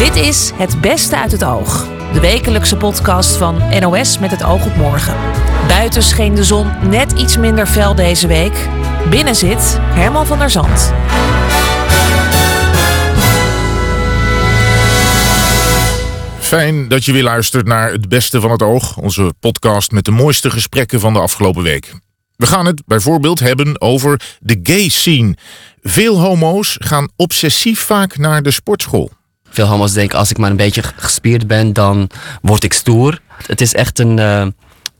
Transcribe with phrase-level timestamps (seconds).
[0.00, 1.88] Dit is Het Beste uit het Oog.
[2.12, 5.16] De wekelijkse podcast van NOS met het oog op morgen.
[5.68, 8.68] Buiten scheen de zon net iets minder fel deze week.
[9.10, 10.92] Binnen zit Herman van der Zand.
[16.38, 20.10] Fijn dat je weer luistert naar Het Beste van het Oog, onze podcast met de
[20.10, 21.94] mooiste gesprekken van de afgelopen week.
[22.36, 25.36] We gaan het bijvoorbeeld hebben over de gay scene.
[25.82, 29.18] Veel homo's gaan obsessief vaak naar de sportschool.
[29.50, 32.10] Veel homo's denken als ik maar een beetje gespierd ben, dan
[32.42, 33.18] word ik stoer.
[33.46, 34.46] Het is echt een, uh,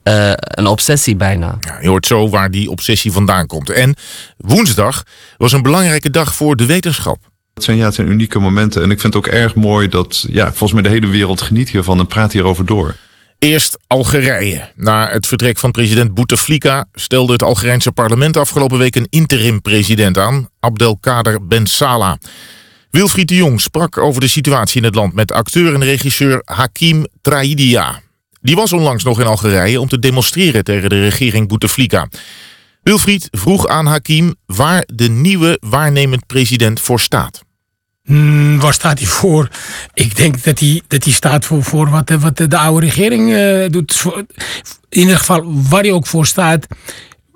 [0.04, 1.56] uh, een obsessie bijna.
[1.60, 3.70] Ja, je hoort zo waar die obsessie vandaan komt.
[3.70, 3.94] En
[4.36, 5.02] woensdag
[5.36, 7.18] was een belangrijke dag voor de wetenschap.
[7.54, 8.82] Het zijn, ja, het zijn unieke momenten.
[8.82, 11.70] En ik vind het ook erg mooi dat, ja, volgens mij de hele wereld geniet
[11.70, 12.96] hiervan en praat hierover door.
[13.38, 14.72] Eerst Algerije.
[14.76, 20.48] Na het vertrek van president Bouteflika stelde het Algerijnse parlement afgelopen week een interim-president aan,
[20.60, 22.16] Abdelkader Ben Salah.
[22.90, 27.06] Wilfried de Jong sprak over de situatie in het land met acteur en regisseur Hakim
[27.22, 28.00] Traidia.
[28.40, 32.08] Die was onlangs nog in Algerije om te demonstreren tegen de regering Bouteflika.
[32.82, 37.42] Wilfried vroeg aan Hakim waar de nieuwe waarnemend president voor staat.
[38.04, 39.48] Hmm, waar staat hij voor?
[39.94, 43.68] Ik denk dat hij, dat hij staat voor, voor wat, wat de oude regering uh,
[43.68, 44.04] doet.
[44.88, 46.66] In ieder geval, waar hij ook voor staat,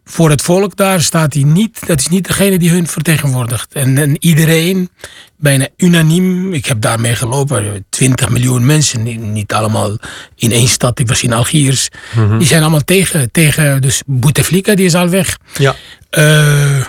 [0.04, 1.86] voor het volk daar staat hij niet.
[1.86, 3.72] Dat is niet degene die hun vertegenwoordigt.
[3.72, 4.90] En, en iedereen,
[5.36, 9.96] bijna unaniem, ik heb daarmee gelopen, 20 miljoen mensen, niet allemaal
[10.36, 10.98] in één stad.
[10.98, 11.88] Ik was in Algiers.
[12.14, 12.38] Mm -hmm.
[12.38, 13.30] Die zijn allemaal tegen.
[13.30, 15.38] tegen dus Bouteflika, die is al weg.
[15.58, 15.74] Ja.
[16.10, 16.84] Uh,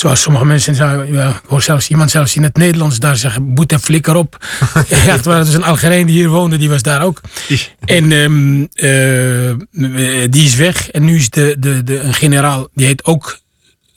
[0.00, 3.54] Zoals sommige mensen zeggen, ja, ik hoor zelfs iemand zelfs in het Nederlands daar zeggen,
[3.54, 4.36] boet en flikker op.
[5.06, 7.20] ja, was dus een Algerijn die hier woonde, die was daar ook.
[7.84, 9.54] En um, uh,
[10.30, 10.90] die is weg.
[10.90, 13.39] En nu is de, de, de, een generaal, die heet ook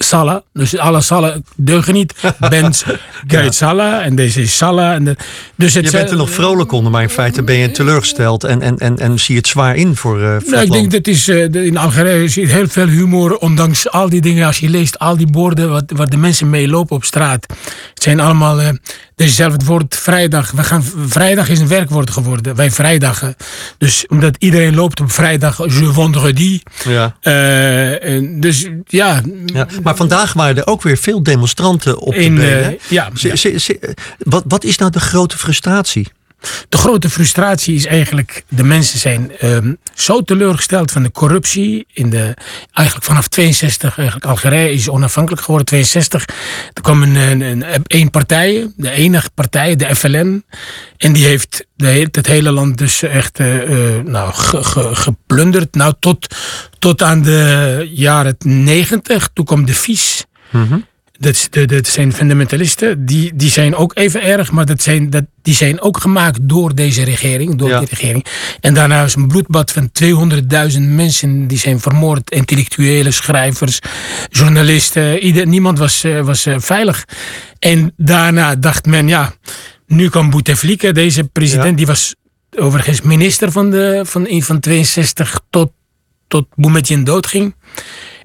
[0.03, 0.41] Salah.
[0.53, 2.13] Dus alle Salah deugen niet.
[2.49, 2.83] Benz,
[3.27, 4.93] Gerrit Salah en deze is Salah.
[4.93, 5.15] En de,
[5.55, 8.61] dus het je bent er nog vrolijk onder, maar in feite ben je teleurgesteld en,
[8.61, 11.07] en, en, en zie je het zwaar in voor, uh, voor nou, Ik denk dat
[11.07, 14.47] is, uh, in Algerije zit heel veel humor, ondanks al die dingen.
[14.47, 17.45] Als je leest al die borden wat, waar de mensen mee lopen op straat.
[17.93, 18.61] Het zijn allemaal...
[18.61, 18.69] Uh,
[19.15, 20.51] zelf het woord vrijdag.
[20.51, 22.55] We gaan, vrijdag is een werkwoord geworden.
[22.55, 23.35] Wij vrijdagen.
[23.77, 26.61] Dus omdat iedereen loopt op vrijdag, je vendredi.
[26.83, 27.15] Ja.
[28.39, 29.21] Dus ja.
[29.45, 29.67] ja.
[29.83, 32.73] Maar vandaag waren er ook weer veel demonstranten op de in, benen.
[32.73, 33.09] Uh, ja.
[33.15, 33.69] Z
[34.17, 36.07] wat, wat is nou de grote frustratie?
[36.69, 41.85] De grote frustratie is eigenlijk, de mensen zijn um, zo teleurgesteld van de corruptie.
[41.93, 42.35] In de,
[42.71, 46.25] eigenlijk vanaf 62, eigenlijk Algerije is onafhankelijk geworden, 62.
[46.73, 50.43] Er kwam een, een, een, partij, de enige partij, de FLN.
[50.97, 55.75] En die heeft de, het hele land dus echt uh, uh, nou, ge, ge, geplunderd.
[55.75, 56.35] Nou, tot,
[56.79, 60.25] tot aan de jaren 90, toen kwam de vies.
[60.49, 60.85] Mm.
[61.19, 63.05] Dat, dat zijn fundamentalisten.
[63.05, 66.75] Die, die zijn ook even erg, maar dat zijn, dat, die zijn ook gemaakt door
[66.75, 67.55] deze regering.
[67.55, 67.79] Door Ja.
[67.79, 68.25] die regering.
[68.59, 69.89] En daarna is een bloedbad van
[70.73, 72.31] 200.000 mensen die zijn vermoord.
[72.31, 73.79] Intellectuelen, schrijvers,
[74.29, 75.19] journalisten.
[75.19, 77.05] Ieder, niemand was, eh, was eh, veilig.
[77.59, 79.33] En daarna dacht men, ja,
[79.87, 81.75] nu kan Bouteflika, deze president, Ja.
[81.75, 82.15] die was
[82.57, 85.71] overigens minister van, de, van, van 62 tot,
[86.27, 87.55] tot Boumediene doodging.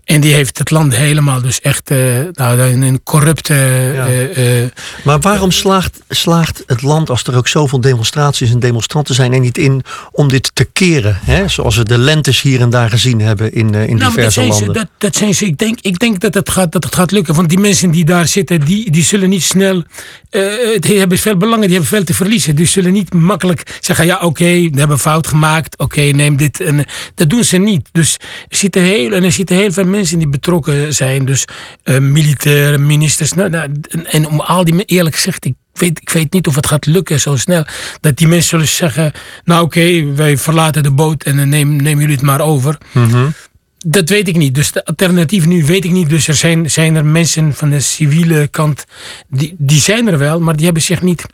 [0.09, 3.55] En die heeft het land helemaal dus echt uh, nou, een corrupte...
[3.95, 4.09] Ja.
[4.09, 4.69] Uh, uh,
[5.05, 9.41] Maar waarom slaagt, slaagt het land, als er ook zoveel demonstraties en demonstranten zijn, er
[9.41, 9.83] niet in
[10.13, 11.19] om dit te keren?
[11.25, 11.49] Hè?
[11.49, 14.41] Zoals we de lentes hier en daar gezien hebben in, in nou, maar dat diverse
[14.41, 14.75] zijn, ze, landen.
[14.75, 15.45] dat, dat zijn ze.
[15.45, 17.35] Ik denk, ik denk dat, het gaat, dat het gaat lukken.
[17.35, 19.85] Want die mensen die daar zitten, die, die zullen niet snel...
[20.31, 20.43] eh,
[20.79, 22.57] die hebben veel belangen, die hebben veel te verliezen.
[22.57, 25.79] Die zullen niet makkelijk zeggen, ja oké, we hebben fout gemaakt.
[25.79, 26.61] Oké, neem dit.
[26.61, 27.89] En, dat doen ze niet.
[27.93, 28.17] Dus
[28.49, 31.25] er zitten heel, en er zitten heel veel mensen die betrokken zijn.
[31.25, 31.45] Dus
[31.85, 33.33] uh, militairen, ministers.
[33.33, 36.55] Nou, nou, en, en om al die, eerlijk gezegd, ik weet, ik weet niet of
[36.55, 37.65] het gaat lukken zo snel.
[38.01, 39.13] Dat die mensen zullen zeggen,
[39.45, 42.79] nou oké, okay, wij verlaten de boot en dan nemen, nemen jullie het maar over.
[42.93, 43.35] Mm -hmm.
[43.79, 44.55] Dat weet ik niet.
[44.55, 46.09] Dus de alternatief nu weet ik niet.
[46.09, 48.85] Dus er zijn, zijn er mensen van de civiele kant,
[49.29, 51.27] die, die zijn er wel, maar die hebben zich niet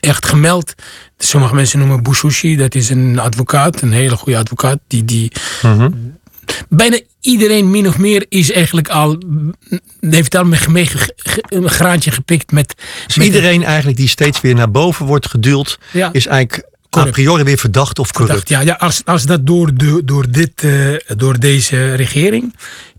[0.00, 0.74] echt gemeld.
[1.18, 5.32] Sommige mensen noemen Bouchouchi, dat is een advocaat, een hele goede advocaat, die, die
[5.62, 6.22] mm -hmm
[6.68, 9.18] bijna iedereen min of meer is eigenlijk al
[10.00, 10.30] heeft
[11.48, 12.74] een graantje gepikt met,
[13.06, 16.68] dus met iedereen een, eigenlijk die steeds weer naar boven wordt geduwd ja, is eigenlijk
[16.90, 17.18] corrupt.
[17.18, 18.38] a priori weer verdacht of corrupt.
[18.38, 22.54] Verdacht, ja, ja als, als dat door, de, door, dit, uh, door deze regering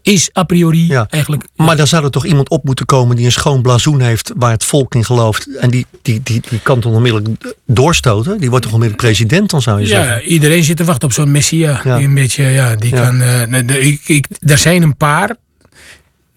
[0.05, 1.07] is a priori ja.
[1.09, 1.43] eigenlijk.
[1.55, 4.51] Maar dan zou er toch iemand op moeten komen die een schoon blazoen heeft waar
[4.51, 5.47] het volk in gelooft.
[5.59, 8.37] En die, die, die, die kan toch onmiddellijk doorstoten?
[8.39, 10.23] Die wordt toch onmiddellijk president, dan zou je ja, zeggen?
[10.23, 11.81] iedereen zit te wachten op zo'n messia.
[11.83, 11.97] Ja.
[11.97, 13.01] Die een beetje, ja, die Ja.
[13.01, 13.21] kan.
[13.21, 15.35] Uh, ik, ik, er zijn een paar.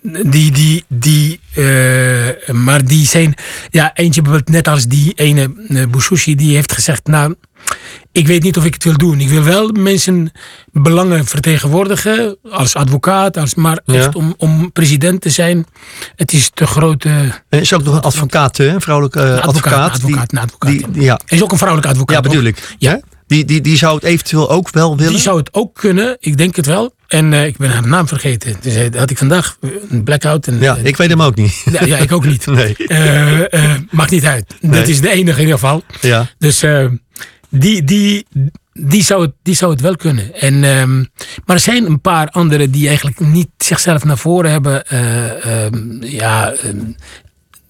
[0.03, 3.35] die, die, die, eh, maar die zijn,
[3.71, 7.35] ja, eentje bijvoorbeeld net als die ene uh, die heeft gezegd, nou,
[8.13, 9.21] ik weet niet of ik het wil doen.
[9.21, 10.31] Ik wil wel mensen
[10.73, 13.95] belangen vertegenwoordigen als advocaat, als, maar Ja.
[13.95, 15.67] echt om, om president te zijn,
[16.17, 17.09] het is te grote
[17.49, 19.93] er is ook nog een advocaat, een vrouwelijke eh, advocaat, advocaat.
[19.93, 20.71] advocaat, die, een advocaat.
[20.71, 22.25] die, die- ja, is ook een vrouwelijke advocaat.
[22.25, 22.77] ja, bedoel ik.
[22.79, 22.91] Ja.
[22.91, 22.97] Hè?
[23.27, 25.13] Die, die, die zou het eventueel ook wel willen.
[25.13, 26.95] Die zou het ook kunnen, ik denk het wel.
[27.07, 28.57] En eh, ik ben haar naam vergeten.
[28.61, 29.57] Dus eh, had ik vandaag
[29.89, 30.47] een blackout.
[30.47, 31.63] En, Ja, ik weet hem ook niet.
[31.71, 32.47] ja, ja, ik ook niet.
[32.57, 32.77] Nee.
[33.91, 34.55] Maakt niet uit.
[34.61, 34.81] Nee.
[34.81, 35.83] Dat is de enige in ieder geval.
[36.01, 36.27] Ja.
[36.39, 36.63] Dus
[37.49, 38.27] die, die,
[38.73, 40.35] die, zou het, die zou het wel kunnen.
[40.35, 40.99] En, ehm,
[41.45, 44.87] maar er zijn een paar anderen die eigenlijk niet zichzelf naar voren hebben.
[44.87, 46.85] eh, ehm, ja, ehm,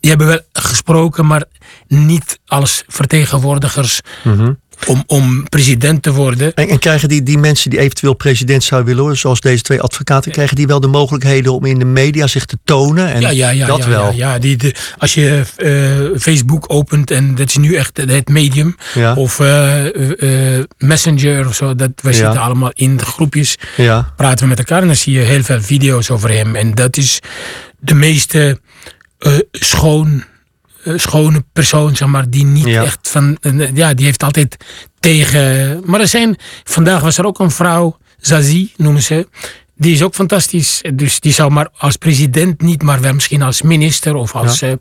[0.00, 1.44] die hebben wel gesproken, maar
[1.88, 4.52] niet als vertegenwoordigers Mhm.
[4.86, 6.54] Om, om president te worden.
[6.54, 9.80] En, en krijgen die, die mensen die eventueel president zouden willen, worden, zoals deze twee
[9.80, 13.12] advocaten, krijgen die wel de mogelijkheden om in de media zich te tonen?
[13.12, 14.12] En ja, ja, ja, dat ja, wel.
[14.12, 14.38] Ja, ja.
[14.38, 18.76] Die, de, als je eh, Facebook opent en dat is nu echt het medium.
[18.94, 19.14] Ja.
[19.14, 21.74] Of eh, eh, Messenger of zo.
[21.74, 23.56] Dat, wij zitten allemaal in de groepjes.
[23.76, 24.12] Ja.
[24.16, 26.56] Praten we met elkaar en dan zie je heel veel video's over hem.
[26.56, 27.20] En dat is
[27.78, 28.60] de meeste
[29.52, 30.24] schoon,
[30.96, 32.30] schone persoon, zeg maar.
[32.30, 32.82] Die niet Ja.
[32.82, 33.36] echt van...
[33.40, 34.56] eh, ja, die heeft altijd
[35.00, 35.80] tegen...
[35.84, 36.36] Maar er zijn...
[36.64, 39.28] Vandaag was er ook een vrouw, Zazie noemen ze.
[39.80, 40.80] Die is ook fantastisch.
[40.94, 44.62] Dus die zou maar als president niet, maar wel misschien als minister of als...
[44.62, 44.72] eh,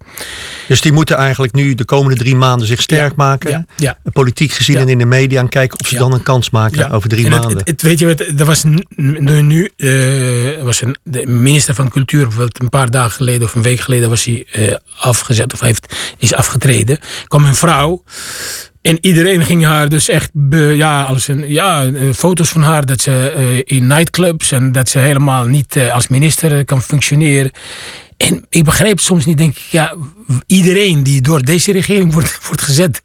[0.67, 3.49] Dus die moeten eigenlijk nu de komende drie maanden zich sterk maken.
[3.49, 3.97] ja, ja.
[4.11, 4.81] Politiek gezien Ja.
[4.81, 5.39] en in de media.
[5.39, 5.99] En kijken of ze Ja.
[5.99, 6.89] dan een kans maken Ja.
[6.89, 7.57] over drie En maanden.
[7.57, 12.21] Het, het- weet je wat, er was nu, eh, was een, de minister van Cultuur,
[12.21, 15.95] bijvoorbeeld een paar dagen geleden of een week geleden was hij eh, afgezet of heeft,
[16.17, 16.99] is afgetreden.
[17.27, 18.03] kwam een vrouw
[18.87, 23.01] en iedereen ging haar dus echt, be- ja, alles ja, eh, foto's van haar dat
[23.01, 27.51] ze eh, in nightclubs en dat ze helemaal niet eh, als minister kan functioneren.
[28.17, 29.95] En ik begrijp soms niet, denk ik, ja,
[30.45, 33.01] iedereen die door deze regering wordt, wordt gezet,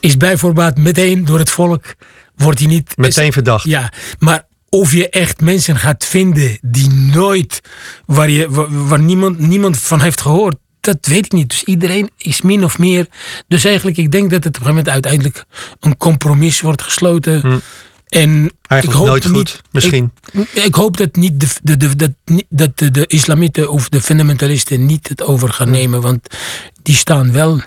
[0.00, 1.94] is bijvoorbeeld meteen door het volk,
[2.36, 2.96] wordt hij niet...
[2.96, 3.64] Meteen verdacht.
[3.64, 7.60] Ja, maar of je echt mensen gaat vinden die nooit,
[8.06, 11.48] waar, je, waar niemand, niemand van heeft gehoord, dat weet ik niet.
[11.50, 13.06] Dus iedereen is min of meer.
[13.48, 15.44] Dus eigenlijk, ik denk dat het op een gegeven moment uiteindelijk
[15.80, 17.62] een compromis wordt gesloten.
[18.08, 20.12] En ik Eigenlijk hoop nooit niet, goed, misschien.
[20.32, 23.88] Ik, ik hoop dat niet de, de, de, dat, niet- dat de, de islamieten of
[23.88, 26.00] de fundamentalisten niet het over gaan nemen.
[26.00, 26.34] Want
[26.82, 27.60] die staan wel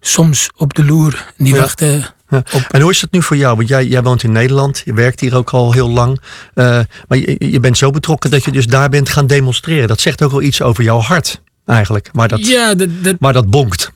[0.00, 1.32] soms op de loer.
[1.36, 1.60] Die Ja.
[1.60, 2.42] wachten Ja.
[2.70, 3.56] En hoe is het nu voor jou?
[3.56, 6.20] Want jij, jij woont in Nederland, je werkt hier ook al heel lang.
[6.54, 9.88] Eh, maar je, je bent zo betrokken dat je dus daar bent gaan demonstreren.
[9.88, 12.08] Dat zegt ook wel iets over jouw hart, eigenlijk.
[12.12, 12.88] Waar dat, Ja, dat,
[13.20, 13.92] dat, bonkt.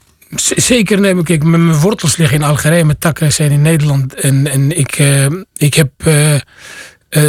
[0.56, 4.14] Zeker, nee, kijk, mijn mijn wortels liggen in Algerije, mijn takken zijn in Nederland.
[4.14, 5.26] En, en ik, eh,
[5.56, 6.40] ik heb eh, eh,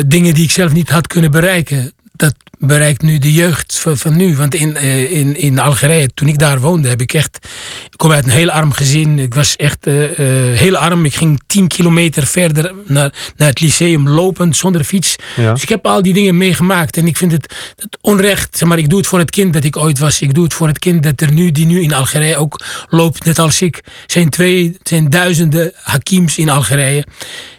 [0.05, 1.91] dingen die ik zelf niet had kunnen bereiken.
[2.15, 2.33] Dat
[2.65, 4.35] bereikt nu de jeugd van, van nu.
[4.35, 7.47] Want in, eh, in, in Algerije, toen ik daar woonde, heb ik echt.
[7.85, 9.19] Ik kom uit een heel arm gezin.
[9.19, 11.05] Ik was echt eh, eh, heel arm.
[11.05, 15.15] Ik ging 10 kilometer verder naar, naar het lyceum lopend zonder fiets.
[15.35, 15.53] Ja.
[15.53, 16.97] Dus ik heb al die dingen meegemaakt.
[16.97, 18.57] En ik vind het, het onrecht.
[18.57, 20.21] Zeg maar, ik doe het voor het kind dat ik ooit was.
[20.21, 23.25] Ik doe het voor het kind dat er nu, die nu in Algerije ook loopt,
[23.25, 23.83] net als ik.
[24.07, 27.05] Zijn twee, zijn duizenden hakims in Algerije.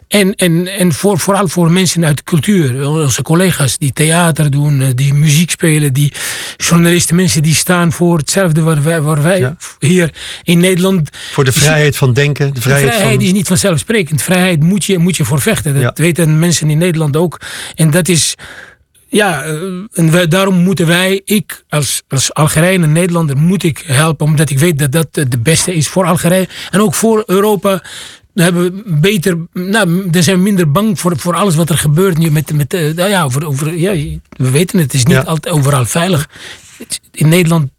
[0.09, 2.89] En, en, en voor, vooral voor mensen uit de cultuur.
[2.89, 6.13] Onze collega's die theater doen, eh, die muziek spelen, die
[6.57, 9.57] journalisten, mensen die staan voor hetzelfde waar wij, waar wij Ja.
[9.79, 13.25] hier in Nederland Voor de vrijheid van denken, de vrijheid, vrijheid van...
[13.25, 14.23] is niet vanzelfsprekend.
[14.23, 15.73] Vrijheid moet je, moet je voor vechten.
[15.75, 15.93] Dat Ja.
[15.95, 17.41] weten mensen in Nederland ook.
[17.75, 18.35] En dat is.
[19.09, 19.53] Ja, eh,
[19.93, 24.27] en wij, daarom moeten wij, ik als, als Algerijn en Nederlander, moet ik helpen.
[24.27, 26.49] Omdat ik weet dat dat de beste is voor Algerije.
[26.71, 27.83] En ook voor Europa.
[28.35, 31.79] Dan hebben we beter, nou, dan zijn we minder bang voor, voor alles wat er
[31.79, 32.31] gebeurt nu.
[32.31, 35.23] Met, met, eh, nou ja, over, over, ja, we weten het, het is niet Ja.
[35.23, 36.29] altijd overal veilig.
[37.13, 37.71] In Nederland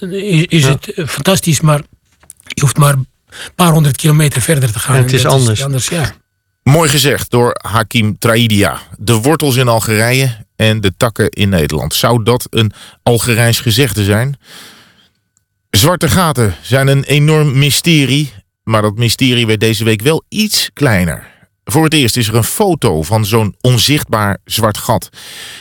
[0.00, 0.68] is, is Ja.
[0.70, 1.82] het eh, fantastisch, maar
[2.48, 3.06] je hoeft maar een
[3.54, 4.96] paar honderd kilometer verder te gaan.
[4.96, 5.64] En het is anders.
[5.64, 6.12] anders ja.
[6.62, 8.80] Mooi gezegd door Hakim Traidia.
[8.98, 11.94] De wortels in Algerije en de takken in Nederland.
[11.94, 14.38] Zou dat een Algerijns gezegde zijn?
[15.70, 18.32] Zwarte gaten zijn een enorm mysterie.
[18.64, 21.32] Maar dat mysterie werd deze week wel iets kleiner.
[21.64, 25.08] Voor het eerst is er een foto van zo'n onzichtbaar zwart gat.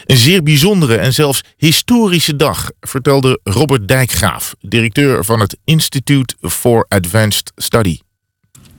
[0.05, 6.85] Een zeer bijzondere en zelfs historische dag, vertelde Robert Dijkgraaf, directeur van het Institute for
[6.89, 7.99] Advanced Study.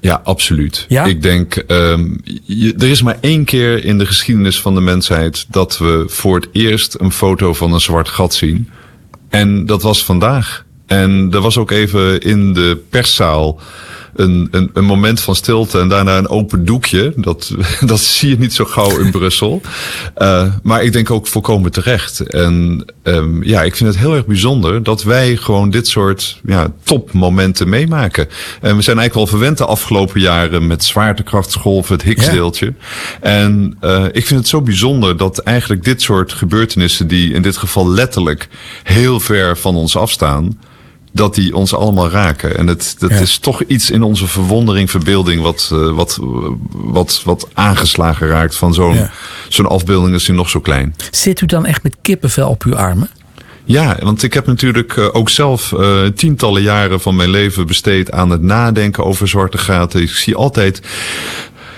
[0.00, 0.86] Ja, absoluut.
[0.88, 1.04] Ja?
[1.04, 5.46] Ik denk, ehm, je- er is maar één keer in de geschiedenis van de mensheid
[5.48, 8.70] dat we voor het eerst een foto van een zwart gat zien.
[9.28, 10.64] En dat was vandaag.
[10.86, 13.60] En er was ook even in de perszaal
[14.16, 17.12] een, een, een moment van stilte en daarna een open doekje.
[17.16, 17.54] Dat,
[17.86, 19.60] dat zie je niet zo gauw in Brussel.
[20.18, 22.20] Uh, maar ik denk ook volkomen terecht.
[22.20, 26.72] En um, ja, ik vind het heel erg bijzonder dat wij gewoon dit soort ja,
[26.82, 28.28] topmomenten meemaken.
[28.60, 32.66] En we zijn eigenlijk wel verwend de afgelopen jaren met zwaartekrachtsgolven, het Higgsdeeltje.
[32.66, 32.72] Ja.
[33.20, 37.56] En uh, ik vind het zo bijzonder dat eigenlijk dit soort gebeurtenissen, die in dit
[37.56, 38.48] geval letterlijk
[38.82, 40.58] heel ver van ons afstaan,
[41.14, 42.56] dat die ons allemaal raken.
[42.56, 43.16] En het, dat ja.
[43.16, 46.18] is toch iets in onze verwondering, verbeelding, wat, uh, wat,
[46.70, 49.10] wat, wat aangeslagen raakt van zo'n ja.
[49.48, 50.94] zo'n afbeelding is die nog zo klein.
[51.10, 53.10] Zit u dan echt met kippenvel op uw armen?
[53.64, 58.12] Ja, want ik heb natuurlijk uh, ook zelf uh, tientallen jaren van mijn leven besteed
[58.12, 60.02] aan het nadenken over zwarte gaten.
[60.02, 60.82] Ik zie altijd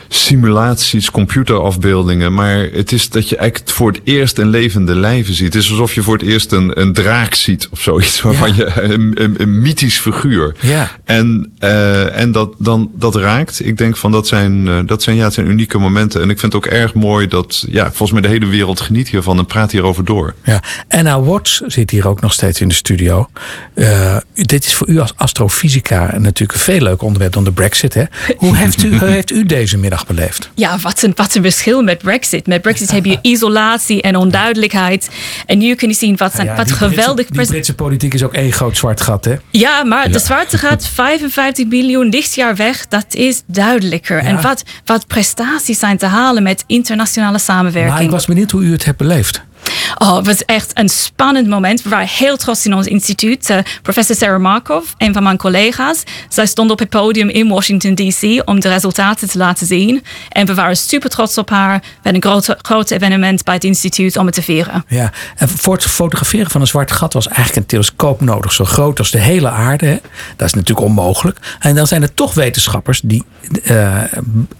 [0.08, 2.34] simulaties, computerafbeeldingen.
[2.34, 5.54] Maar het is dat je eigenlijk voor het eerst een levende lijven ziet.
[5.54, 8.20] Het is alsof je voor het eerst een, een draak ziet of zoiets.
[8.22, 8.54] Waarvan ja.
[8.54, 10.54] je een, een, een, mythisch figuur.
[10.60, 10.90] Ja.
[11.04, 13.66] En, uh, en dat, dan, dat raakt.
[13.66, 16.22] Ik denk van dat zijn, uh, dat zijn, ja, het zijn unieke momenten.
[16.22, 19.08] En ik vind het ook erg mooi dat, ja, volgens mij de hele wereld geniet
[19.08, 20.34] hiervan en praat hierover door.
[20.44, 20.62] Ja.
[20.88, 23.28] Anna Watts zit hier ook nog steeds in de studio.
[23.75, 27.94] Uh, dit is voor u als astrofysica natuurlijk een veel leuk onderwerp dan de Brexit.
[27.94, 28.04] Hè?
[28.36, 30.50] Hoe heeft u, hoe heeft u deze middag beleefd?
[30.54, 32.46] Ja, wat een, wat een verschil met Brexit.
[32.46, 35.10] Met Brexit heb je isolatie en onduidelijkheid.
[35.46, 37.14] En nu kun je zien wat, zijn, ja, wat die geweldig...
[37.14, 39.34] Britse, die Britse politiek is ook één groot zwart gat, hè?
[39.50, 44.18] Ja, maar de zwarte gat, 55 biljoen dit jaar weg, dat is duidelijker.
[44.18, 47.94] En wat, wat prestaties zijn te halen met internationale samenwerking.
[47.94, 49.44] Maar ik was benieuwd hoe u het hebt beleefd.
[49.98, 51.82] Oh, het was echt een spannend moment.
[51.82, 53.50] We waren heel trots in ons instituut.
[53.50, 57.94] Uh, professor Sarah Markov, een van mijn collega's, zij stond op het podium in Washington
[57.94, 58.42] D.C.
[58.44, 60.02] om de resultaten te laten zien.
[60.28, 61.78] En we waren super trots op haar.
[61.80, 64.84] We hadden een groot, groot evenement bij het instituut om het te vieren.
[64.88, 68.64] Ja, en voor het fotograferen van een zwart gat was eigenlijk een telescoop nodig, zo
[68.64, 69.86] groot als de hele aarde.
[69.86, 69.98] Hè?
[70.36, 71.38] Dat is natuurlijk onmogelijk.
[71.58, 73.24] En dan zijn er toch wetenschappers die
[73.64, 74.02] uh,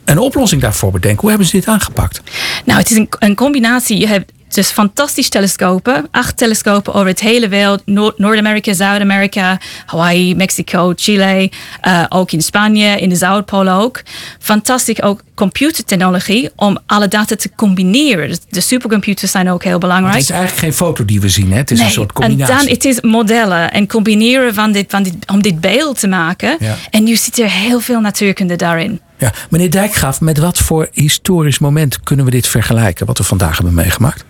[0.05, 1.21] een oplossing daarvoor bedenken.
[1.21, 2.23] Hoe hebben ze dit aangepakt?
[2.65, 3.99] Nou, het is een, een combinatie.
[3.99, 6.09] Je hebt dus fantastische telescopen.
[6.11, 7.83] Acht telescopen over het hele wereld.
[8.17, 11.51] Noord-Amerika, Zuid-Amerika, Hawaii, Mexico, Chile.
[11.89, 14.03] Uh, ook in Spanje, in de Zuidpool ook.
[14.39, 18.39] Fantastisch ook computertechnologie om alle data te combineren.
[18.49, 20.13] De supercomputers zijn ook heel belangrijk.
[20.13, 21.51] Maar het is eigenlijk geen foto die we zien.
[21.51, 21.57] Hè?
[21.57, 22.55] Het is nee, een soort combinatie.
[22.55, 26.09] En dan het is modellen en combineren van dit, van dit, om dit beeld te
[26.09, 26.57] maken.
[26.61, 26.77] Ja.
[26.91, 29.01] En nu zit er heel veel natuurkunde daarin.
[29.19, 33.57] Ja, meneer Dijkgraaf, met wat voor historisch moment kunnen we dit vergelijken, wat we vandaag
[33.57, 34.25] hebben meegemaakt?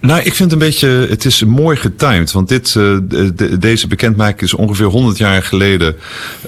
[0.00, 2.32] Nou, ik vind het een beetje, het is mooi getimed.
[2.32, 5.96] Want dit, de, deze bekendmaking is ongeveer 100 jaar geleden.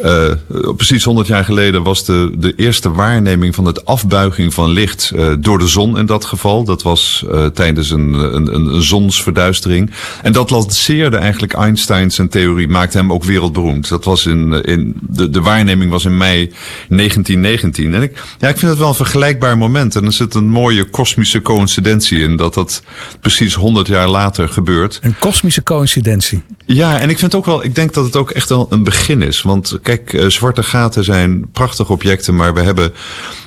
[0.05, 0.31] Uh,
[0.76, 5.33] precies 100 jaar geleden was de, de eerste waarneming van het afbuiging van licht uh,
[5.38, 6.64] door de zon in dat geval.
[6.64, 7.25] Dat was
[7.55, 9.90] tijdens een, een, een, zonsverduistering.
[10.23, 13.88] En dat lanceerde eigenlijk Einstein zijn theorie, maakte hem ook wereldberoemd.
[13.88, 16.52] Dat was in, in de, de waarneming was in mei
[16.88, 17.95] 1919.
[17.95, 19.97] En ik, ja, ik vind het wel een vergelijkbaar moment.
[19.97, 22.83] En er zit een mooie kosmische coïncidentie in dat dat
[23.21, 24.99] precies 100 jaar later gebeurt.
[25.02, 26.42] Een kosmische coïncidentie.
[26.66, 29.23] Ja, en ik vind ook wel, ik denk dat het ook echt wel een begin
[29.23, 29.42] is.
[29.42, 32.92] Want kijk, uh, zwarte gaten zijn prachtige objecten, maar we hebben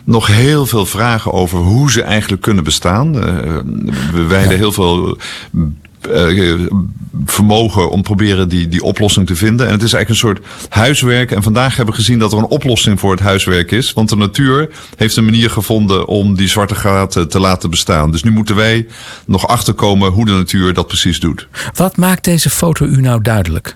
[0.03, 3.15] nog heel veel vragen over hoe ze eigenlijk kunnen bestaan.
[3.15, 3.23] Uh,
[4.13, 4.57] we wijden ja.
[4.57, 5.17] heel veel
[7.25, 9.65] vermogen om proberen die, die oplossing te vinden.
[9.67, 11.31] En het is eigenlijk een soort huiswerk.
[11.31, 13.93] En vandaag hebben we gezien dat er een oplossing voor het huiswerk is.
[13.93, 18.11] Want de natuur heeft een manier gevonden om die zwarte gaten te laten bestaan.
[18.11, 18.87] Dus nu moeten wij
[19.25, 21.47] nog achterkomen hoe de natuur dat precies doet.
[21.73, 23.75] Wat maakt deze foto u nou duidelijk?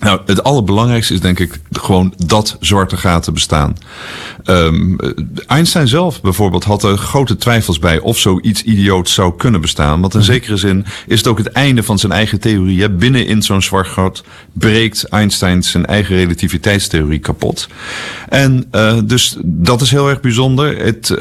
[0.00, 3.76] Nou, het allerbelangrijkste is denk ik gewoon dat zwarte gaten bestaan.
[4.50, 4.96] Um,
[5.46, 10.00] Einstein zelf bijvoorbeeld had er grote twijfels bij of zoiets idioots zou kunnen bestaan.
[10.00, 12.80] Want in zekere zin is het ook het einde van zijn eigen theorie.
[12.80, 12.90] Hè.
[12.90, 17.68] Binnen in zo'n zwart gat breekt Einstein zijn eigen relativiteitstheorie kapot.
[18.28, 20.78] En uh, dus dat is heel erg bijzonder.
[20.78, 21.18] Het, uh,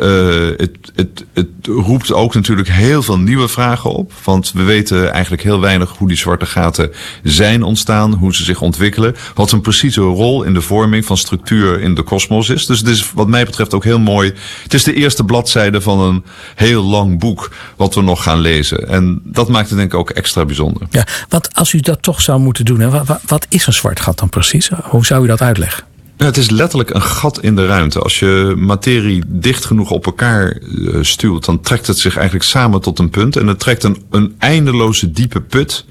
[0.57, 4.12] het, het, het roept ook natuurlijk heel veel nieuwe vragen op.
[4.24, 6.91] Want we weten eigenlijk heel weinig hoe die zwarte gaten
[7.24, 9.15] zijn ontstaan, hoe ze zich ontwikkelen.
[9.36, 12.65] Wat een precieze rol in de vorming van structuur in de kosmos is.
[12.65, 14.34] Dus het is wat mij betreft ook heel mooi.
[14.64, 16.24] Het is de eerste bladzijde van een
[16.56, 18.88] heel lang boek wat we nog gaan lezen.
[18.88, 20.88] En dat maakt het denk ik ook extra bijzonder.
[20.90, 24.00] Ja, want als u dat toch zou moeten doen, hè, wat, wat is een zwart
[24.00, 24.70] gat dan precies?
[24.84, 25.84] Hoe zou u dat uitleggen?
[26.18, 28.00] Ja, het is letterlijk een gat in de ruimte.
[28.00, 32.82] Als je materie dicht genoeg op elkaar uh, stuwt, dan trekt het zich eigenlijk samen
[32.82, 33.36] tot een punt.
[33.36, 35.86] En het trekt een, een eindeloze diepe put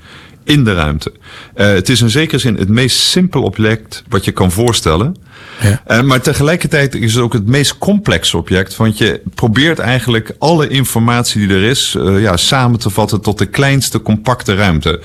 [0.49, 1.13] in de ruimte.
[1.57, 5.17] Uh, het is in zekere zin het meest simpele object wat je kan voorstellen.
[5.61, 5.83] Ja.
[5.89, 8.77] Uh, maar tegelijkertijd is het ook het meest complexe object.
[8.77, 13.39] Want je probeert eigenlijk alle informatie die er is uh, ja, samen te vatten tot
[13.39, 15.01] de kleinste compacte ruimte.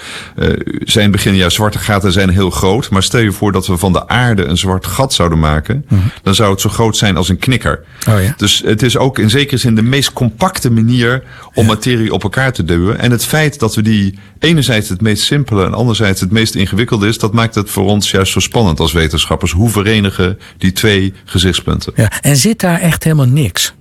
[0.79, 2.89] zijn begin, ja, zwarte gaten zijn heel groot.
[2.89, 5.85] Maar stel je voor dat we van de aarde een zwart gat zouden maken.
[5.87, 5.99] -huh.
[6.23, 7.83] Dan zou het zo groot zijn als een knikker.
[8.09, 8.33] Oh, ja.
[8.37, 11.23] Dus het is ook in zekere zin de meest compacte manier
[11.53, 11.69] om ja.
[11.69, 12.99] materie op elkaar te duwen.
[12.99, 17.07] En het feit dat we die enerzijds het meest simpele en anderzijds het meest ingewikkelde
[17.07, 19.51] is, dat maakt het voor ons juist zo spannend als wetenschappers.
[19.51, 21.93] Hoe verenigen die twee gezichtspunten?
[21.95, 23.73] Ja, en zit daar echt helemaal niks?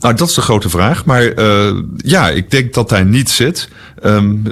[0.00, 1.04] Nou, dat is de grote vraag.
[1.04, 3.68] Maar uh, ja, ik denk dat daar niets zit.
[4.04, 4.42] Um,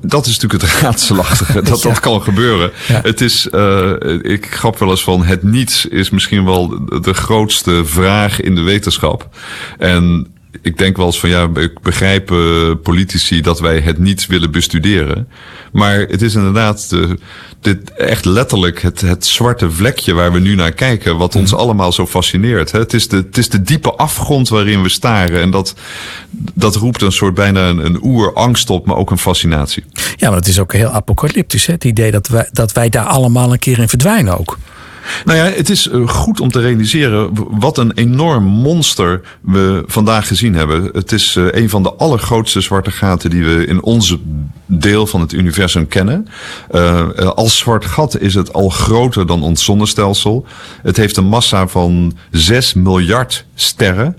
[0.00, 1.62] dat is natuurlijk het raadselachtige.
[1.62, 1.88] Dat ja.
[1.88, 2.70] dat kan gebeuren.
[2.88, 3.00] Ja.
[3.02, 7.82] Het is, uh, ik grap wel eens van het niets is misschien wel de grootste
[7.84, 9.28] vraag in de wetenschap.
[9.78, 14.26] En ik denk wel eens van ja, ik begrijp uh, politici dat wij het niets
[14.26, 15.28] willen bestuderen.
[15.72, 17.18] Maar het is inderdaad de,
[17.60, 21.92] dit echt letterlijk het, het zwarte vlekje waar we nu naar kijken, wat ons allemaal
[21.92, 22.72] zo fascineert.
[22.72, 22.78] Hè?
[22.78, 25.40] Het, is de, het is de diepe afgrond waarin we staren.
[25.40, 25.74] En dat,
[26.54, 29.84] dat roept een soort bijna een, een oerangst op, maar ook een fascinatie.
[30.16, 31.66] Ja, maar het is ook heel apocalyptisch.
[31.66, 31.72] Hè?
[31.72, 34.58] Het idee dat wij, dat wij daar allemaal een keer in verdwijnen ook.
[35.24, 40.54] Nou ja, het is goed om te realiseren wat een enorm monster we vandaag gezien
[40.54, 40.90] hebben.
[40.92, 44.18] Het is een van de allergrootste zwarte gaten die we in onze
[44.66, 46.28] deel van het universum kennen.
[46.70, 50.46] Uh, als zwart gat is het al groter dan ons zonnestelsel.
[50.82, 54.16] Het heeft een massa van 6 miljard sterren.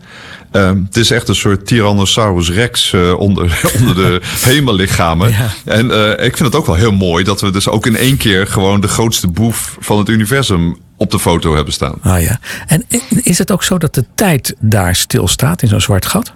[0.55, 5.29] Uh, het is echt een soort Tyrannosaurus rex uh, onder, onder de hemellichamen.
[5.29, 5.50] Ja.
[5.65, 8.17] En uh, ik vind het ook wel heel mooi dat we dus ook in één
[8.17, 11.95] keer gewoon de grootste boef van het universum op de foto hebben staan.
[12.01, 12.39] Ah ja.
[12.67, 12.86] En
[13.24, 16.33] is het ook zo dat de tijd daar stilstaat in zo'n zwart gat?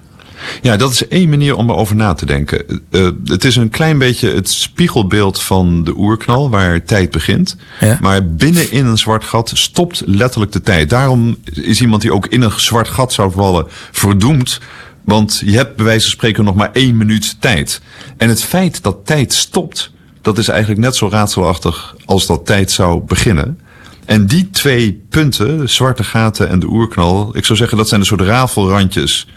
[0.62, 2.82] Ja, dat is één manier om erover na te denken.
[2.92, 7.56] Uh, het is een klein beetje het spiegelbeeld van de oerknal, waar tijd begint.
[7.80, 7.98] Ja.
[8.02, 10.90] Maar binnenin een zwart gat stopt letterlijk de tijd.
[10.90, 14.60] Daarom is iemand die ook in een zwart gat zou vallen verdoemd.
[15.04, 17.82] Want je hebt bij wijze van spreken nog maar één minuut tijd.
[18.18, 19.92] En het feit dat tijd stopt,
[20.22, 23.60] dat is eigenlijk net zo raadselachtig als dat tijd zou beginnen.
[24.06, 28.00] En die twee punten, de zwarte gaten en de oerknal, ik zou zeggen dat zijn
[28.00, 29.28] een soort rafelrandjes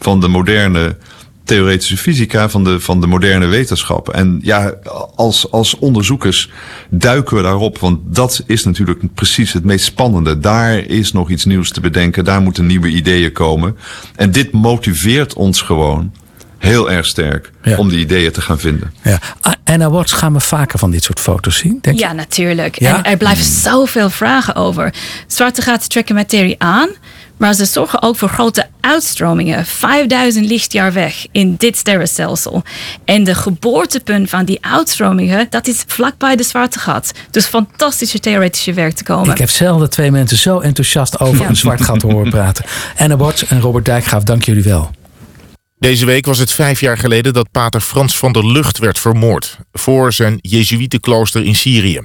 [0.00, 0.96] van de moderne
[1.44, 4.08] theoretische fysica, van de, van de moderne wetenschap.
[4.08, 4.74] En ja,
[5.14, 6.50] als, als onderzoekers
[6.90, 10.38] duiken we daarop, want dat is natuurlijk precies het meest spannende.
[10.38, 13.76] Daar is nog iets nieuws te bedenken, daar moeten nieuwe ideeën komen.
[14.16, 16.12] En dit motiveert ons gewoon
[16.58, 17.76] heel erg sterk ja.
[17.76, 18.92] om die ideeën te gaan vinden.
[19.02, 19.18] Ja.
[19.64, 22.78] Anna Watts gaan we vaker van dit soort foto's zien, denk Ja, natuurlijk.
[22.78, 22.96] Ja?
[22.96, 23.52] En er blijven mm.
[23.52, 24.94] zoveel vragen over.
[25.26, 26.88] Zwarte gaten trekken materie aan,
[27.40, 32.62] maar ze zorgen ook voor grote uitstromingen, 5000 lichtjaar weg in dit sterrenstelsel.
[33.04, 37.12] En de geboortepunt van die uitstromingen, dat is vlakbij de zwarte gat.
[37.30, 39.30] Dus fantastische theoretische werk te komen.
[39.30, 41.48] Ik heb zelden twee mensen zo enthousiast over ja.
[41.48, 42.64] een zwart gat horen praten.
[42.98, 44.90] Anna Watts en Robert Dijkgraaf, dank jullie wel.
[45.78, 49.58] Deze week was het vijf jaar geleden dat pater Frans van der Lucht werd vermoord
[49.72, 52.00] voor zijn Jezuïetenklooster in Syrië.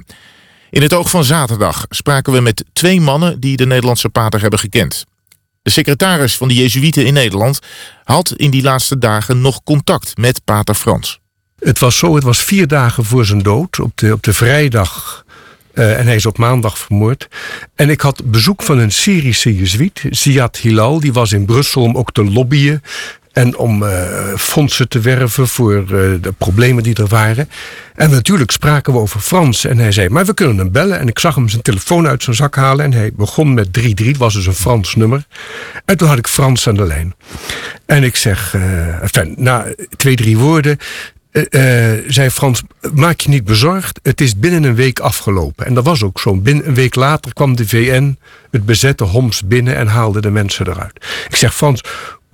[0.70, 4.58] In het oog van zaterdag spraken we met twee mannen die de Nederlandse pater hebben
[4.58, 5.04] gekend.
[5.66, 7.60] De secretaris van de Jezuïeten in Nederland
[8.04, 11.20] had in die laatste dagen nog contact met pater Frans.
[11.58, 15.24] Het was zo, het was vier dagen voor zijn dood, op de, op de vrijdag.
[15.74, 17.28] Uh, en hij is op maandag vermoord.
[17.74, 21.00] En ik had bezoek van een Syrische Jezuïet, Ziad Hilal.
[21.00, 22.82] Die was in Brussel om ook te lobbyen.
[23.36, 23.90] En om uh,
[24.36, 25.88] fondsen te werven voor uh,
[26.20, 27.48] de problemen die er waren.
[27.94, 29.64] En natuurlijk spraken we over Frans.
[29.64, 30.98] En hij zei, maar we kunnen hem bellen.
[30.98, 32.84] En ik zag hem zijn telefoon uit zijn zak halen.
[32.84, 33.82] En hij begon met 3-3.
[34.06, 35.26] Het was dus een Frans nummer.
[35.84, 37.14] En toen had ik Frans aan de lijn.
[37.86, 40.78] En ik zeg, uh, enfin, na twee, drie woorden...
[42.06, 42.62] zei Frans,
[42.94, 44.00] maak je niet bezorgd.
[44.02, 45.66] Het is binnen een week afgelopen.
[45.66, 46.36] En dat was ook zo.
[46.36, 48.18] Binnen een week later kwam de VN,
[48.50, 49.76] het bezette Homs binnen...
[49.76, 51.04] en haalde de mensen eruit.
[51.28, 51.80] Ik zeg, Frans,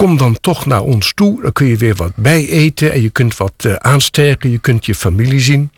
[0.02, 1.42] kom dan toch naar ons toe.
[1.42, 4.50] Dan kun je weer wat bij eten en je kunt wat uh, aansterken.
[4.50, 5.70] Je kunt je familie zien.